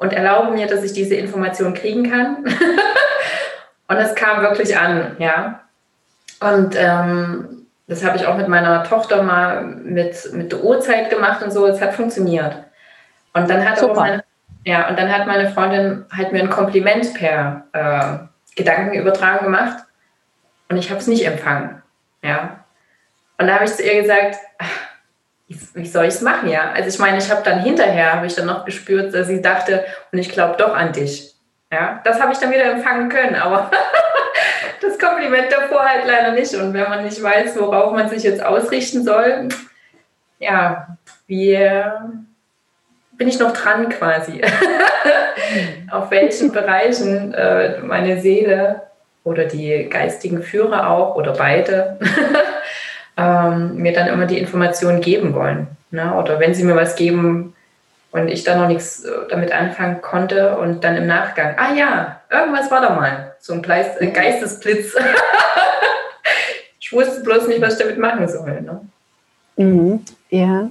und 0.00 0.12
erlaube 0.12 0.50
mir, 0.50 0.66
dass 0.66 0.82
ich 0.82 0.94
diese 0.94 1.14
Information 1.14 1.74
kriegen 1.74 2.10
kann. 2.10 2.38
und 3.86 3.96
es 3.98 4.16
kam 4.16 4.42
wirklich 4.42 4.76
an, 4.76 5.14
ja. 5.20 5.60
Und 6.40 6.74
ähm, 6.76 7.66
das 7.86 8.04
habe 8.04 8.16
ich 8.16 8.26
auch 8.26 8.36
mit 8.36 8.48
meiner 8.48 8.82
Tochter 8.82 9.22
mal 9.22 9.62
mit, 9.62 10.32
mit 10.32 10.50
der 10.50 10.64
Uhrzeit 10.64 11.08
gemacht 11.08 11.40
und 11.40 11.52
so. 11.52 11.68
Es 11.68 11.80
hat 11.80 11.94
funktioniert. 11.94 12.64
Und 13.32 13.48
dann 13.48 13.64
hat, 13.64 13.80
meine, 13.94 14.24
ja, 14.64 14.88
und 14.88 14.98
dann 14.98 15.16
hat 15.16 15.28
meine 15.28 15.50
Freundin 15.50 16.04
halt 16.10 16.32
mir 16.32 16.40
ein 16.40 16.50
Kompliment 16.50 17.14
per 17.14 17.62
äh, 17.72 18.26
Gedankenübertragung 18.58 19.44
gemacht 19.44 19.84
und 20.68 20.76
ich 20.76 20.90
habe 20.90 21.00
es 21.00 21.06
nicht 21.06 21.24
empfangen. 21.24 21.82
Ja. 22.22 22.64
Und 23.38 23.46
da 23.46 23.54
habe 23.54 23.64
ich 23.64 23.74
zu 23.74 23.82
ihr 23.82 24.02
gesagt, 24.02 24.36
wie 25.48 25.86
soll 25.86 26.04
ich 26.04 26.14
es 26.14 26.20
machen, 26.20 26.50
ja? 26.50 26.72
Also 26.72 26.88
ich 26.88 26.98
meine, 26.98 27.18
ich 27.18 27.30
habe 27.30 27.42
dann 27.42 27.60
hinterher, 27.60 28.14
habe 28.14 28.26
ich 28.26 28.34
dann 28.34 28.46
noch 28.46 28.64
gespürt, 28.64 29.14
dass 29.14 29.28
sie 29.28 29.40
dachte, 29.40 29.84
und 30.12 30.18
ich 30.18 30.28
glaube 30.28 30.56
doch 30.58 30.74
an 30.74 30.92
dich. 30.92 31.34
Ja, 31.72 32.00
das 32.04 32.20
habe 32.20 32.32
ich 32.32 32.38
dann 32.38 32.50
wieder 32.50 32.64
empfangen 32.64 33.08
können, 33.08 33.36
aber 33.36 33.70
das 34.80 34.98
Kompliment 34.98 35.52
davor 35.52 35.84
halt 35.84 36.06
leider 36.06 36.32
nicht. 36.32 36.54
Und 36.54 36.74
wenn 36.74 36.88
man 36.88 37.04
nicht 37.04 37.22
weiß, 37.22 37.58
worauf 37.58 37.92
man 37.92 38.08
sich 38.08 38.22
jetzt 38.22 38.42
ausrichten 38.42 39.04
soll, 39.04 39.48
ja, 40.38 40.96
wie, 41.26 41.56
bin 43.18 43.28
ich 43.28 43.38
noch 43.38 43.52
dran 43.52 43.88
quasi. 43.88 44.40
Auf 45.90 46.10
welchen 46.10 46.52
Bereichen 46.52 47.34
äh, 47.34 47.80
meine 47.80 48.20
Seele 48.20 48.82
oder 49.24 49.44
die 49.44 49.88
geistigen 49.90 50.42
Führer 50.42 50.88
auch 50.88 51.16
oder 51.16 51.32
beide 51.32 51.98
ähm, 53.16 53.76
mir 53.76 53.92
dann 53.92 54.06
immer 54.06 54.26
die 54.26 54.38
Informationen 54.38 55.00
geben 55.00 55.34
wollen. 55.34 55.66
Ne? 55.90 56.14
Oder 56.14 56.40
wenn 56.40 56.54
sie 56.54 56.64
mir 56.64 56.76
was 56.76 56.96
geben 56.96 57.54
und 58.12 58.28
ich 58.28 58.44
dann 58.44 58.60
noch 58.60 58.68
nichts 58.68 59.04
äh, 59.04 59.10
damit 59.28 59.52
anfangen 59.52 60.00
konnte 60.00 60.56
und 60.56 60.84
dann 60.84 60.96
im 60.96 61.06
Nachgang, 61.06 61.56
ah 61.58 61.74
ja, 61.74 62.20
irgendwas 62.30 62.70
war 62.70 62.80
da 62.80 62.90
mal, 62.90 63.34
so 63.40 63.52
ein 63.52 63.62
Geistesblitz. 63.62 64.94
ich 66.80 66.92
wusste 66.92 67.22
bloß 67.22 67.48
nicht, 67.48 67.60
was 67.60 67.74
ich 67.74 67.80
damit 67.80 67.98
machen 67.98 68.28
soll. 68.28 68.60
Ne? 68.60 68.80
Mhm, 69.56 70.04
ja. 70.30 70.70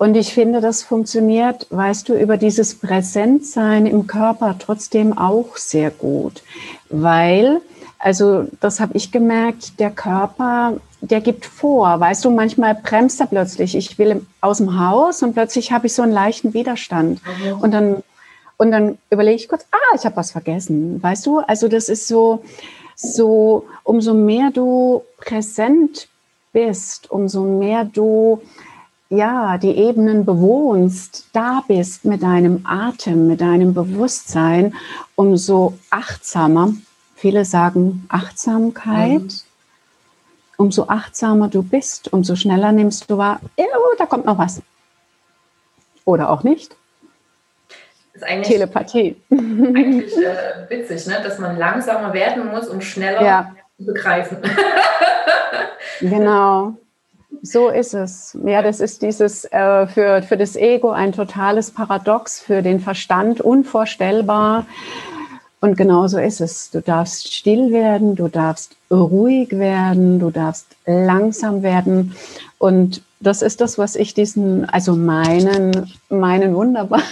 Und 0.00 0.16
ich 0.16 0.32
finde, 0.32 0.62
das 0.62 0.82
funktioniert, 0.82 1.66
weißt 1.68 2.08
du, 2.08 2.14
über 2.14 2.38
dieses 2.38 2.74
Präsentsein 2.74 3.84
im 3.84 4.06
Körper 4.06 4.56
trotzdem 4.58 5.12
auch 5.18 5.58
sehr 5.58 5.90
gut, 5.90 6.42
weil, 6.88 7.60
also 7.98 8.46
das 8.60 8.80
habe 8.80 8.96
ich 8.96 9.12
gemerkt, 9.12 9.78
der 9.78 9.90
Körper, 9.90 10.78
der 11.02 11.20
gibt 11.20 11.44
vor, 11.44 12.00
weißt 12.00 12.24
du, 12.24 12.30
manchmal 12.30 12.76
bremst 12.76 13.20
er 13.20 13.26
plötzlich. 13.26 13.76
Ich 13.76 13.98
will 13.98 14.24
aus 14.40 14.56
dem 14.56 14.80
Haus 14.80 15.22
und 15.22 15.34
plötzlich 15.34 15.70
habe 15.70 15.86
ich 15.86 15.92
so 15.92 16.00
einen 16.00 16.12
leichten 16.12 16.54
Widerstand. 16.54 17.20
Mhm. 17.22 17.60
Und 17.60 17.74
dann 17.74 18.02
und 18.56 18.70
dann 18.70 18.96
überlege 19.10 19.36
ich 19.36 19.48
kurz, 19.50 19.66
ah, 19.70 19.96
ich 19.96 20.06
habe 20.06 20.16
was 20.16 20.30
vergessen, 20.30 21.02
weißt 21.02 21.26
du? 21.26 21.40
Also 21.40 21.68
das 21.68 21.90
ist 21.90 22.08
so, 22.08 22.42
so, 22.96 23.66
umso 23.84 24.14
mehr 24.14 24.50
du 24.50 25.02
präsent 25.18 26.08
bist, 26.54 27.10
umso 27.10 27.42
mehr 27.42 27.84
du 27.84 28.40
ja, 29.10 29.58
die 29.58 29.76
Ebenen 29.76 30.24
bewohnst, 30.24 31.26
da 31.32 31.64
bist 31.66 32.04
mit 32.04 32.22
deinem 32.22 32.64
Atem, 32.64 33.26
mit 33.26 33.40
deinem 33.40 33.74
Bewusstsein, 33.74 34.74
umso 35.16 35.76
achtsamer, 35.90 36.72
viele 37.16 37.44
sagen 37.44 38.06
Achtsamkeit, 38.08 39.20
mhm. 39.20 39.30
umso 40.56 40.86
achtsamer 40.86 41.48
du 41.48 41.64
bist, 41.64 42.12
umso 42.12 42.36
schneller 42.36 42.70
nimmst 42.70 43.10
du 43.10 43.18
wahr, 43.18 43.40
oh, 43.58 43.94
da 43.98 44.06
kommt 44.06 44.26
noch 44.26 44.38
was. 44.38 44.62
Oder 46.04 46.30
auch 46.30 46.44
nicht. 46.44 46.76
Ist 48.12 48.24
eigentlich, 48.24 48.48
Telepathie. 48.48 49.16
Eigentlich 49.30 50.16
äh, 50.16 50.68
witzig, 50.68 51.06
ne? 51.08 51.20
dass 51.22 51.38
man 51.40 51.58
langsamer 51.58 52.12
werden 52.12 52.48
muss, 52.48 52.68
um 52.68 52.80
schneller 52.80 53.22
ja. 53.22 53.54
zu 53.76 53.86
begreifen. 53.86 54.38
genau. 56.00 56.76
So 57.42 57.68
ist 57.68 57.94
es. 57.94 58.36
Ja, 58.44 58.62
das 58.62 58.80
ist 58.80 59.02
dieses 59.02 59.44
äh, 59.46 59.86
für, 59.86 60.22
für 60.22 60.36
das 60.36 60.56
Ego 60.56 60.90
ein 60.90 61.12
totales 61.12 61.70
Paradox, 61.70 62.40
für 62.40 62.62
den 62.62 62.80
Verstand 62.80 63.40
unvorstellbar. 63.40 64.66
Und 65.60 65.76
genau 65.76 66.06
so 66.06 66.18
ist 66.18 66.40
es. 66.40 66.70
Du 66.70 66.80
darfst 66.80 67.32
still 67.32 67.70
werden, 67.70 68.14
du 68.14 68.28
darfst 68.28 68.76
ruhig 68.90 69.50
werden, 69.50 70.18
du 70.18 70.30
darfst 70.30 70.66
langsam 70.86 71.62
werden. 71.62 72.14
Und 72.58 73.02
das 73.20 73.42
ist 73.42 73.60
das, 73.60 73.76
was 73.76 73.96
ich 73.96 74.14
diesen, 74.14 74.68
also 74.68 74.96
meinen, 74.96 75.92
meinen 76.08 76.54
wunderbaren 76.54 77.04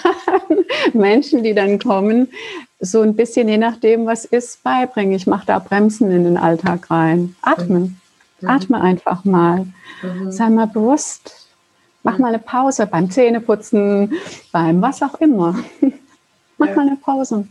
Menschen, 0.95 1.43
die 1.43 1.55
dann 1.55 1.79
kommen, 1.79 2.29
so 2.81 3.03
ein 3.03 3.17
bisschen 3.17 3.49
je 3.49 3.59
nachdem, 3.59 4.07
was 4.07 4.25
ist, 4.25 4.63
beibringe. 4.63 5.17
Ich 5.17 5.27
mache 5.27 5.47
da 5.47 5.59
Bremsen 5.59 6.11
in 6.11 6.25
den 6.25 6.37
Alltag 6.37 6.91
rein. 6.91 7.35
Atmen. 7.43 8.01
Mhm. 8.41 8.49
Atme 8.49 8.81
einfach 8.81 9.25
mal. 9.25 9.67
Mhm. 10.03 10.31
Sei 10.31 10.49
mal 10.49 10.67
bewusst. 10.67 11.49
Mach 12.03 12.19
mal 12.19 12.29
eine 12.29 12.39
Pause 12.39 12.87
beim 12.87 13.11
Zähneputzen, 13.11 14.15
beim 14.53 14.81
was 14.81 15.03
auch 15.03 15.15
immer. 15.17 15.57
Mach 16.59 16.69
ja. 16.69 16.75
mal 16.75 16.87
eine 16.87 16.97
Pause. 16.97 17.47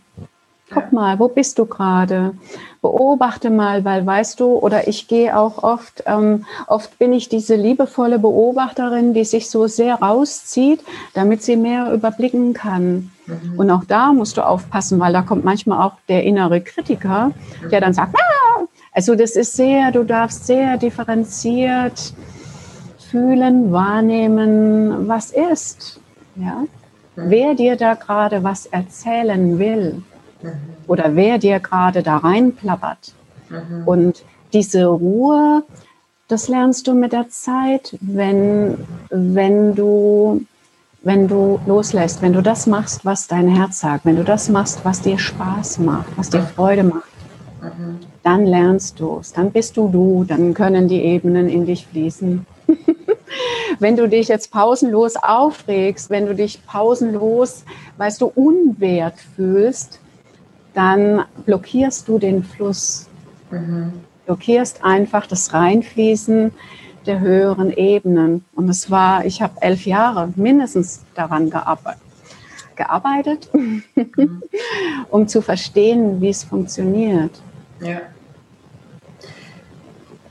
Guck 0.69 0.91
mal, 0.91 1.17
wo 1.17 1.29
bist 1.29 1.59
du 1.59 1.65
gerade? 1.65 2.33
Beobachte 2.81 3.49
mal, 3.49 3.85
weil 3.85 4.05
weißt 4.05 4.39
du, 4.39 4.57
oder 4.57 4.89
ich 4.89 5.07
gehe 5.07 5.37
auch 5.37 5.63
oft, 5.63 6.03
ähm, 6.05 6.45
oft 6.67 6.99
bin 6.99 7.13
ich 7.13 7.29
diese 7.29 7.55
liebevolle 7.55 8.19
Beobachterin, 8.19 9.13
die 9.13 9.23
sich 9.23 9.49
so 9.49 9.67
sehr 9.67 9.95
rauszieht, 9.95 10.83
damit 11.13 11.41
sie 11.41 11.55
mehr 11.55 11.93
überblicken 11.93 12.53
kann. 12.53 13.11
Mhm. 13.27 13.57
Und 13.57 13.71
auch 13.71 13.85
da 13.85 14.11
musst 14.11 14.35
du 14.35 14.45
aufpassen, 14.45 14.99
weil 14.99 15.13
da 15.13 15.21
kommt 15.21 15.45
manchmal 15.45 15.87
auch 15.87 15.93
der 16.09 16.23
innere 16.23 16.59
Kritiker, 16.59 17.31
der 17.71 17.79
dann 17.79 17.93
sagt, 17.93 18.15
ah! 18.15 18.63
Also 18.97 19.13
das 19.13 19.35
ist 19.35 19.53
sehr, 19.53 19.91
du 19.91 20.03
darfst 20.03 20.47
sehr 20.47 20.75
differenziert 20.77 22.15
fühlen, 22.97 23.71
wahrnehmen, 23.71 25.07
was 25.07 25.29
ist. 25.29 25.99
Ja? 26.35 26.63
Mhm. 27.15 27.29
Wer 27.29 27.53
dir 27.53 27.75
da 27.75 27.93
gerade 27.93 28.43
was 28.43 28.65
erzählen 28.65 29.59
will 29.59 30.01
mhm. 30.41 30.51
oder 30.87 31.15
wer 31.15 31.37
dir 31.37 31.59
gerade 31.59 32.01
da 32.01 32.17
reinplappert. 32.17 33.13
Mhm. 33.49 33.87
Und 33.87 34.23
diese 34.51 34.87
Ruhe, 34.87 35.61
das 36.27 36.47
lernst 36.47 36.87
du 36.87 36.95
mit 36.95 37.13
der 37.13 37.29
Zeit, 37.29 37.95
wenn, 38.01 38.79
wenn, 39.11 39.75
du, 39.75 40.43
wenn 41.03 41.27
du 41.27 41.59
loslässt, 41.67 42.23
wenn 42.23 42.33
du 42.33 42.41
das 42.41 42.65
machst, 42.65 43.05
was 43.05 43.27
dein 43.27 43.47
Herz 43.47 43.81
sagt, 43.81 44.05
wenn 44.05 44.15
du 44.15 44.23
das 44.23 44.49
machst, 44.49 44.83
was 44.85 45.01
dir 45.01 45.19
Spaß 45.19 45.77
macht, 45.77 46.17
was 46.17 46.31
dir 46.31 46.41
Freude 46.41 46.83
macht. 46.83 47.16
Dann 48.23 48.45
lernst 48.45 48.99
du 48.99 49.19
es, 49.19 49.33
dann 49.33 49.51
bist 49.51 49.77
du 49.77 49.89
du, 49.89 50.23
dann 50.23 50.53
können 50.53 50.87
die 50.87 51.01
Ebenen 51.03 51.49
in 51.49 51.65
dich 51.65 51.87
fließen. 51.87 52.45
wenn 53.79 53.95
du 53.95 54.07
dich 54.07 54.27
jetzt 54.27 54.51
pausenlos 54.51 55.15
aufregst, 55.15 56.09
wenn 56.09 56.25
du 56.25 56.35
dich 56.35 56.65
pausenlos, 56.65 57.63
weißt 57.97 58.21
du, 58.21 58.27
unwert 58.27 59.15
fühlst, 59.35 59.99
dann 60.73 61.25
blockierst 61.45 62.07
du 62.07 62.19
den 62.19 62.43
Fluss. 62.43 63.07
Mhm. 63.51 63.93
Blockierst 64.25 64.83
einfach 64.83 65.25
das 65.25 65.53
Reinfließen 65.53 66.51
der 67.05 67.19
höheren 67.19 67.71
Ebenen. 67.71 68.45
Und 68.53 68.69
es 68.69 68.91
war, 68.91 69.25
ich 69.25 69.41
habe 69.41 69.53
elf 69.61 69.85
Jahre 69.85 70.31
mindestens 70.35 71.03
daran 71.15 71.49
gearbeitet, 71.49 72.01
gearbeitet 72.75 73.49
um 75.09 75.27
zu 75.27 75.41
verstehen, 75.41 76.21
wie 76.21 76.29
es 76.29 76.43
funktioniert. 76.43 77.31
Ja. 77.81 78.01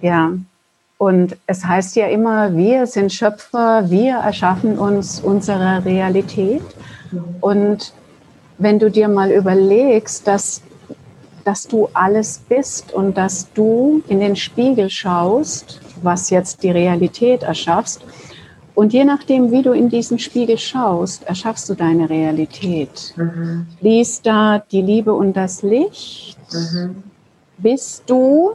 ja. 0.00 0.34
Und 0.98 1.36
es 1.46 1.64
heißt 1.64 1.96
ja 1.96 2.06
immer, 2.06 2.56
wir 2.56 2.86
sind 2.86 3.12
Schöpfer, 3.12 3.90
wir 3.90 4.16
erschaffen 4.16 4.78
uns 4.78 5.20
unsere 5.20 5.84
Realität. 5.84 6.62
Und 7.40 7.92
wenn 8.58 8.78
du 8.78 8.90
dir 8.90 9.08
mal 9.08 9.30
überlegst, 9.30 10.26
dass, 10.26 10.62
dass 11.44 11.66
du 11.68 11.88
alles 11.92 12.40
bist 12.48 12.94
und 12.94 13.16
dass 13.18 13.52
du 13.52 14.02
in 14.08 14.20
den 14.20 14.36
Spiegel 14.36 14.88
schaust, 14.88 15.80
was 16.02 16.30
jetzt 16.30 16.62
die 16.62 16.70
Realität 16.70 17.42
erschaffst, 17.42 18.02
Und 18.76 18.92
je 18.92 19.04
nachdem, 19.04 19.50
wie 19.52 19.62
du 19.62 19.72
in 19.72 19.88
diesen 19.88 20.18
Spiegel 20.18 20.58
schaust, 20.58 21.24
erschaffst 21.24 21.66
du 21.70 21.74
deine 21.74 22.10
Realität. 22.10 23.14
Mhm. 23.16 23.66
Fließt 23.80 24.26
da 24.26 24.58
die 24.70 24.82
Liebe 24.82 25.14
und 25.14 25.32
das 25.32 25.62
Licht? 25.62 26.36
Mhm. 26.52 27.02
Bist 27.56 28.02
du, 28.06 28.52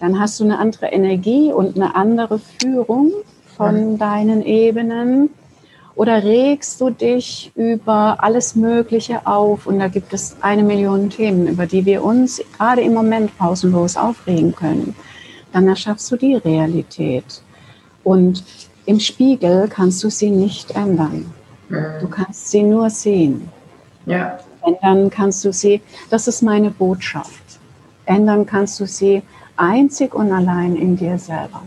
dann 0.00 0.18
hast 0.20 0.38
du 0.40 0.44
eine 0.44 0.58
andere 0.58 0.86
Energie 0.86 1.52
und 1.52 1.76
eine 1.76 1.94
andere 1.94 2.38
Führung 2.38 3.12
von 3.56 3.98
deinen 3.98 4.42
Ebenen. 4.42 5.30
Oder 5.94 6.22
regst 6.22 6.80
du 6.80 6.90
dich 6.90 7.50
über 7.56 8.18
alles 8.20 8.54
Mögliche 8.54 9.26
auf? 9.26 9.66
Und 9.66 9.80
da 9.80 9.88
gibt 9.88 10.14
es 10.14 10.36
eine 10.40 10.62
Million 10.62 11.10
Themen, 11.10 11.48
über 11.48 11.66
die 11.66 11.84
wir 11.84 12.04
uns 12.04 12.40
gerade 12.56 12.82
im 12.82 12.94
Moment 12.94 13.36
pausenlos 13.36 13.96
aufregen 13.96 14.54
können. 14.54 14.94
Dann 15.52 15.66
erschaffst 15.66 16.10
du 16.12 16.16
die 16.16 16.36
Realität. 16.36 17.42
Und 18.04 18.44
im 18.86 19.00
Spiegel 19.00 19.66
kannst 19.68 20.04
du 20.04 20.10
sie 20.10 20.30
nicht 20.30 20.70
ändern. 20.70 21.32
Du 21.68 21.76
mhm. 21.76 22.10
kannst 22.10 22.48
sie 22.48 22.62
nur 22.62 22.88
sehen. 22.90 23.48
Ja. 24.06 24.38
Ändern 24.64 25.10
kannst 25.10 25.44
du 25.44 25.52
sie, 25.52 25.82
das 26.10 26.28
ist 26.28 26.42
meine 26.42 26.70
Botschaft. 26.70 27.42
Ändern 28.06 28.46
kannst 28.46 28.78
du 28.80 28.86
sie 28.86 29.22
einzig 29.58 30.14
und 30.14 30.32
allein 30.32 30.76
in 30.76 30.96
dir 30.96 31.18
selber. 31.18 31.62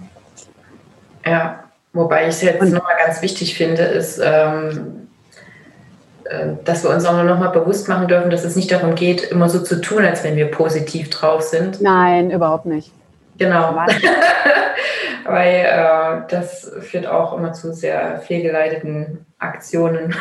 Ja, 1.25 1.63
wobei 1.93 2.23
ich 2.23 2.29
es 2.29 2.41
jetzt 2.41 2.61
nochmal 2.61 2.95
ganz 3.03 3.21
wichtig 3.21 3.55
finde, 3.55 3.83
ist, 3.83 4.19
ähm, 4.23 5.07
äh, 6.25 6.53
dass 6.63 6.83
wir 6.83 6.89
uns 6.89 7.05
auch 7.05 7.23
nochmal 7.23 7.51
bewusst 7.51 7.87
machen 7.87 8.07
dürfen, 8.07 8.31
dass 8.31 8.43
es 8.43 8.55
nicht 8.55 8.71
darum 8.71 8.95
geht, 8.95 9.23
immer 9.23 9.49
so 9.49 9.61
zu 9.61 9.81
tun, 9.81 10.03
als 10.03 10.23
wenn 10.23 10.35
wir 10.35 10.49
positiv 10.49 11.09
drauf 11.09 11.41
sind. 11.41 11.81
Nein, 11.81 12.31
überhaupt 12.31 12.65
nicht. 12.65 12.91
Genau. 13.37 13.75
Weil 15.25 15.65
äh, 15.65 16.21
das 16.29 16.71
führt 16.81 17.07
auch 17.07 17.37
immer 17.37 17.53
zu 17.53 17.73
sehr 17.73 18.19
fehlgeleiteten 18.19 19.25
Aktionen. 19.39 20.15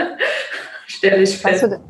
Stelle 0.86 1.22
ich 1.22 1.38
fest. 1.38 1.62
Weißt 1.62 1.72
du, 1.72 1.80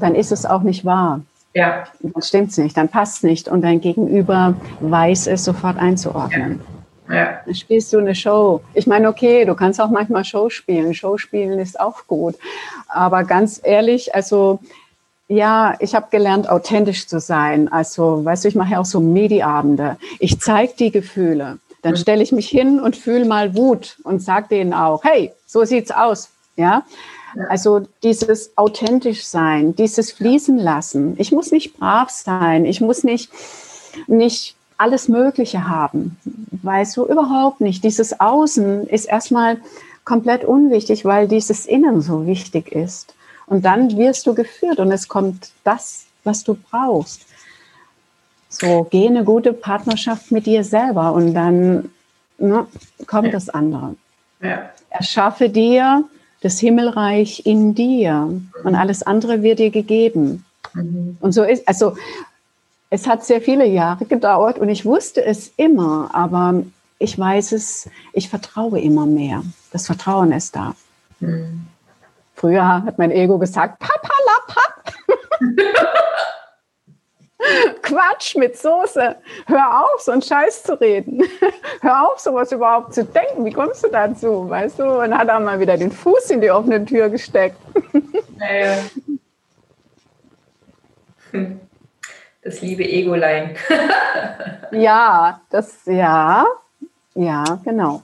dann 0.00 0.14
ist 0.14 0.32
es 0.32 0.44
auch 0.44 0.62
nicht 0.62 0.84
wahr. 0.84 1.20
Ja. 1.54 1.84
Dann 2.00 2.22
stimmt 2.22 2.50
es 2.50 2.58
nicht, 2.58 2.76
dann 2.76 2.88
passt 2.88 3.18
es 3.18 3.22
nicht 3.22 3.48
und 3.48 3.62
dein 3.62 3.80
Gegenüber 3.80 4.54
weiß 4.80 5.26
es 5.26 5.44
sofort 5.44 5.76
einzuordnen. 5.76 6.60
Ja. 7.08 7.14
ja. 7.14 7.40
Dann 7.44 7.54
spielst 7.54 7.92
du 7.92 7.98
eine 7.98 8.14
Show. 8.14 8.62
Ich 8.74 8.86
meine, 8.86 9.08
okay, 9.08 9.44
du 9.44 9.54
kannst 9.54 9.80
auch 9.80 9.90
manchmal 9.90 10.24
Show 10.24 10.48
spielen. 10.48 10.94
Show 10.94 11.18
spielen 11.18 11.58
ist 11.58 11.78
auch 11.78 12.06
gut. 12.06 12.36
Aber 12.88 13.24
ganz 13.24 13.60
ehrlich, 13.62 14.14
also 14.14 14.60
ja, 15.28 15.76
ich 15.78 15.94
habe 15.94 16.08
gelernt, 16.10 16.48
authentisch 16.48 17.06
zu 17.06 17.20
sein. 17.20 17.72
Also, 17.72 18.24
weißt 18.24 18.44
du, 18.44 18.48
ich 18.48 18.54
mache 18.54 18.72
ja 18.72 18.80
auch 18.80 18.84
so 18.84 19.00
Medi-Abende. 19.00 19.96
Ich 20.18 20.40
zeige 20.40 20.74
die 20.78 20.90
Gefühle. 20.90 21.58
Dann 21.82 21.92
mhm. 21.92 21.96
stelle 21.96 22.22
ich 22.22 22.32
mich 22.32 22.48
hin 22.48 22.80
und 22.80 22.96
fühle 22.96 23.24
mal 23.24 23.56
Wut 23.56 23.96
und 24.04 24.22
sage 24.22 24.48
denen 24.48 24.74
auch, 24.74 25.04
hey, 25.04 25.32
so 25.46 25.64
sieht's 25.64 25.90
aus. 25.90 26.30
Ja, 26.56 26.82
also 27.48 27.82
dieses 28.02 28.56
authentisch 28.56 29.24
sein, 29.24 29.74
dieses 29.76 30.12
fließen 30.12 30.58
lassen. 30.58 31.14
Ich 31.18 31.32
muss 31.32 31.50
nicht 31.50 31.78
brav 31.78 32.10
sein. 32.10 32.64
Ich 32.64 32.80
muss 32.80 33.04
nicht, 33.04 33.30
nicht 34.06 34.56
alles 34.76 35.08
Mögliche 35.08 35.68
haben. 35.68 36.18
Weißt 36.62 36.96
du, 36.96 37.06
überhaupt 37.06 37.60
nicht. 37.60 37.84
Dieses 37.84 38.20
Außen 38.20 38.86
ist 38.86 39.06
erstmal 39.06 39.58
komplett 40.04 40.44
unwichtig, 40.44 41.04
weil 41.04 41.28
dieses 41.28 41.66
Innen 41.66 42.00
so 42.00 42.26
wichtig 42.26 42.72
ist. 42.72 43.14
Und 43.46 43.64
dann 43.64 43.96
wirst 43.96 44.26
du 44.26 44.34
geführt 44.34 44.78
und 44.78 44.90
es 44.90 45.08
kommt 45.08 45.50
das, 45.64 46.06
was 46.24 46.44
du 46.44 46.54
brauchst. 46.54 47.22
So, 48.48 48.86
geh 48.90 49.06
eine 49.06 49.24
gute 49.24 49.52
Partnerschaft 49.52 50.30
mit 50.30 50.46
dir 50.46 50.62
selber 50.64 51.12
und 51.12 51.34
dann 51.34 51.90
ne, 52.38 52.66
kommt 53.06 53.26
ja. 53.26 53.32
das 53.32 53.48
andere. 53.48 53.96
Ja. 54.40 54.70
Erschaffe 54.90 55.48
dir 55.48 56.04
das 56.42 56.58
Himmelreich 56.58 57.46
in 57.46 57.74
dir 57.74 58.28
und 58.64 58.74
alles 58.74 59.02
andere 59.02 59.42
wird 59.42 59.58
dir 59.60 59.70
gegeben. 59.70 60.44
Mhm. 60.74 61.16
Und 61.20 61.32
so 61.32 61.44
ist, 61.44 61.66
also 61.66 61.96
es 62.90 63.06
hat 63.06 63.24
sehr 63.24 63.40
viele 63.40 63.66
Jahre 63.66 64.04
gedauert 64.04 64.58
und 64.58 64.68
ich 64.68 64.84
wusste 64.84 65.24
es 65.24 65.52
immer, 65.56 66.10
aber 66.12 66.62
ich 66.98 67.18
weiß 67.18 67.52
es, 67.52 67.88
ich 68.12 68.28
vertraue 68.28 68.80
immer 68.80 69.06
mehr. 69.06 69.42
Das 69.70 69.86
Vertrauen 69.86 70.32
ist 70.32 70.54
da. 70.54 70.74
Mhm. 71.20 71.66
Früher 72.34 72.82
hat 72.84 72.98
mein 72.98 73.12
Ego 73.12 73.38
gesagt, 73.38 73.78
Papa 73.78 74.12
la 74.26 74.32
Quatsch 77.82 78.36
mit 78.36 78.56
Soße. 78.56 79.16
Hör 79.46 79.84
auf, 79.84 80.00
so 80.00 80.12
einen 80.12 80.22
Scheiß 80.22 80.62
zu 80.62 80.80
reden. 80.80 81.22
Hör 81.80 82.08
auf, 82.08 82.18
sowas 82.18 82.52
überhaupt 82.52 82.94
zu 82.94 83.04
denken. 83.04 83.44
Wie 83.44 83.52
kommst 83.52 83.84
du 83.84 83.88
dazu? 83.88 84.48
Weißt 84.48 84.78
du? 84.78 84.84
Und 84.84 85.16
hat 85.16 85.28
auch 85.30 85.40
mal 85.40 85.58
wieder 85.60 85.76
den 85.76 85.90
Fuß 85.90 86.30
in 86.30 86.40
die 86.40 86.50
offene 86.50 86.84
Tür 86.84 87.08
gesteckt. 87.08 87.56
Naja. 88.38 88.76
Das 92.42 92.60
liebe 92.60 92.82
Egolein. 92.82 93.56
ja, 94.72 95.40
das, 95.48 95.78
ja, 95.86 96.44
ja, 97.14 97.44
genau. 97.64 98.02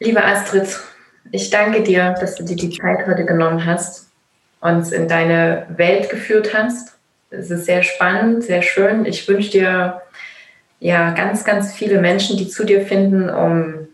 Liebe 0.00 0.24
Astrid, 0.24 0.80
ich 1.30 1.48
danke 1.50 1.84
dir, 1.84 2.14
dass 2.18 2.34
du 2.34 2.42
dir 2.42 2.56
die 2.56 2.70
Zeit 2.70 3.06
heute 3.06 3.24
genommen 3.24 3.64
hast, 3.64 4.08
uns 4.60 4.90
in 4.90 5.06
deine 5.06 5.66
Welt 5.76 6.10
geführt 6.10 6.52
hast. 6.52 6.93
Es 7.38 7.50
ist 7.50 7.66
sehr 7.66 7.82
spannend, 7.82 8.44
sehr 8.44 8.62
schön. 8.62 9.06
Ich 9.06 9.28
wünsche 9.28 9.50
dir 9.50 10.02
ja 10.80 11.12
ganz, 11.12 11.44
ganz 11.44 11.74
viele 11.74 12.00
Menschen, 12.00 12.36
die 12.36 12.48
zu 12.48 12.64
dir 12.64 12.86
finden, 12.86 13.30
um 13.30 13.88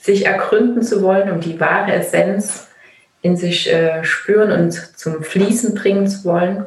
sich 0.00 0.26
ergründen 0.26 0.82
zu 0.82 1.02
wollen, 1.02 1.30
um 1.30 1.40
die 1.40 1.60
wahre 1.60 1.92
Essenz 1.92 2.68
in 3.22 3.36
sich 3.36 3.72
äh, 3.72 4.02
spüren 4.04 4.50
und 4.52 4.72
zum 4.72 5.22
Fließen 5.22 5.74
bringen 5.74 6.08
zu 6.08 6.24
wollen. 6.24 6.66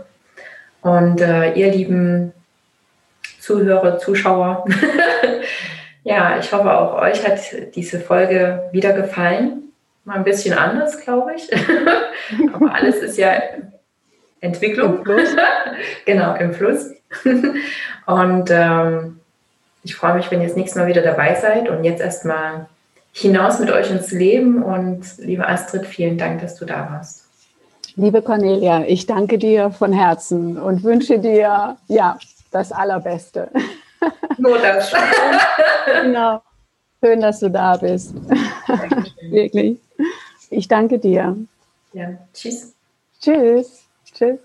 Und 0.81 1.19
äh, 1.21 1.53
ihr 1.53 1.71
lieben 1.71 2.31
Zuhörer, 3.39 3.97
Zuschauer, 3.97 4.65
ja, 6.03 6.39
ich 6.39 6.51
hoffe 6.51 6.71
auch 6.71 7.01
euch 7.01 7.27
hat 7.27 7.39
diese 7.75 7.99
Folge 7.99 8.63
wieder 8.71 8.93
gefallen 8.93 9.65
mal 10.05 10.17
ein 10.17 10.23
bisschen 10.23 10.57
anders, 10.57 11.01
glaube 11.01 11.33
ich. 11.35 11.49
Aber 12.53 12.73
alles 12.73 12.97
ist 12.97 13.17
ja 13.17 13.33
Entwicklung. 14.45 14.99
Im 14.99 15.03
Fluss. 15.03 15.29
genau, 16.05 16.35
im 16.35 16.53
Fluss. 16.53 16.91
und 18.05 18.49
ähm, 18.49 19.19
ich 19.83 19.95
freue 19.95 20.15
mich, 20.15 20.31
wenn 20.31 20.41
ihr 20.41 20.47
das 20.47 20.57
nächste 20.57 20.79
Mal 20.79 20.87
wieder 20.87 21.01
dabei 21.01 21.35
seid 21.35 21.69
und 21.69 21.83
jetzt 21.83 22.01
erstmal 22.01 22.67
hinaus 23.11 23.59
mit 23.59 23.71
euch 23.71 23.89
ins 23.91 24.11
Leben. 24.11 24.63
Und 24.63 25.05
liebe 25.17 25.47
Astrid, 25.47 25.85
vielen 25.85 26.17
Dank, 26.17 26.41
dass 26.41 26.55
du 26.55 26.65
da 26.65 26.89
warst. 26.91 27.25
Liebe 27.95 28.21
Cornelia, 28.21 28.83
ich 28.85 29.05
danke 29.05 29.37
dir 29.37 29.71
von 29.71 29.93
Herzen 29.93 30.57
und 30.57 30.83
wünsche 30.83 31.19
dir 31.19 31.77
ja 31.87 32.17
das 32.51 32.71
Allerbeste. 32.71 33.49
Nur 34.37 34.57
das. 34.59 34.91
genau. 36.01 36.41
Schön, 37.01 37.21
dass 37.21 37.39
du 37.39 37.49
da 37.49 37.77
bist. 37.77 38.13
Wirklich. 39.29 39.79
Ich 40.49 40.67
danke 40.67 40.99
dir. 40.99 41.37
Ja, 41.93 42.09
tschüss. 42.33 42.73
Tschüss. 43.21 43.84
Tschüss. 44.15 44.44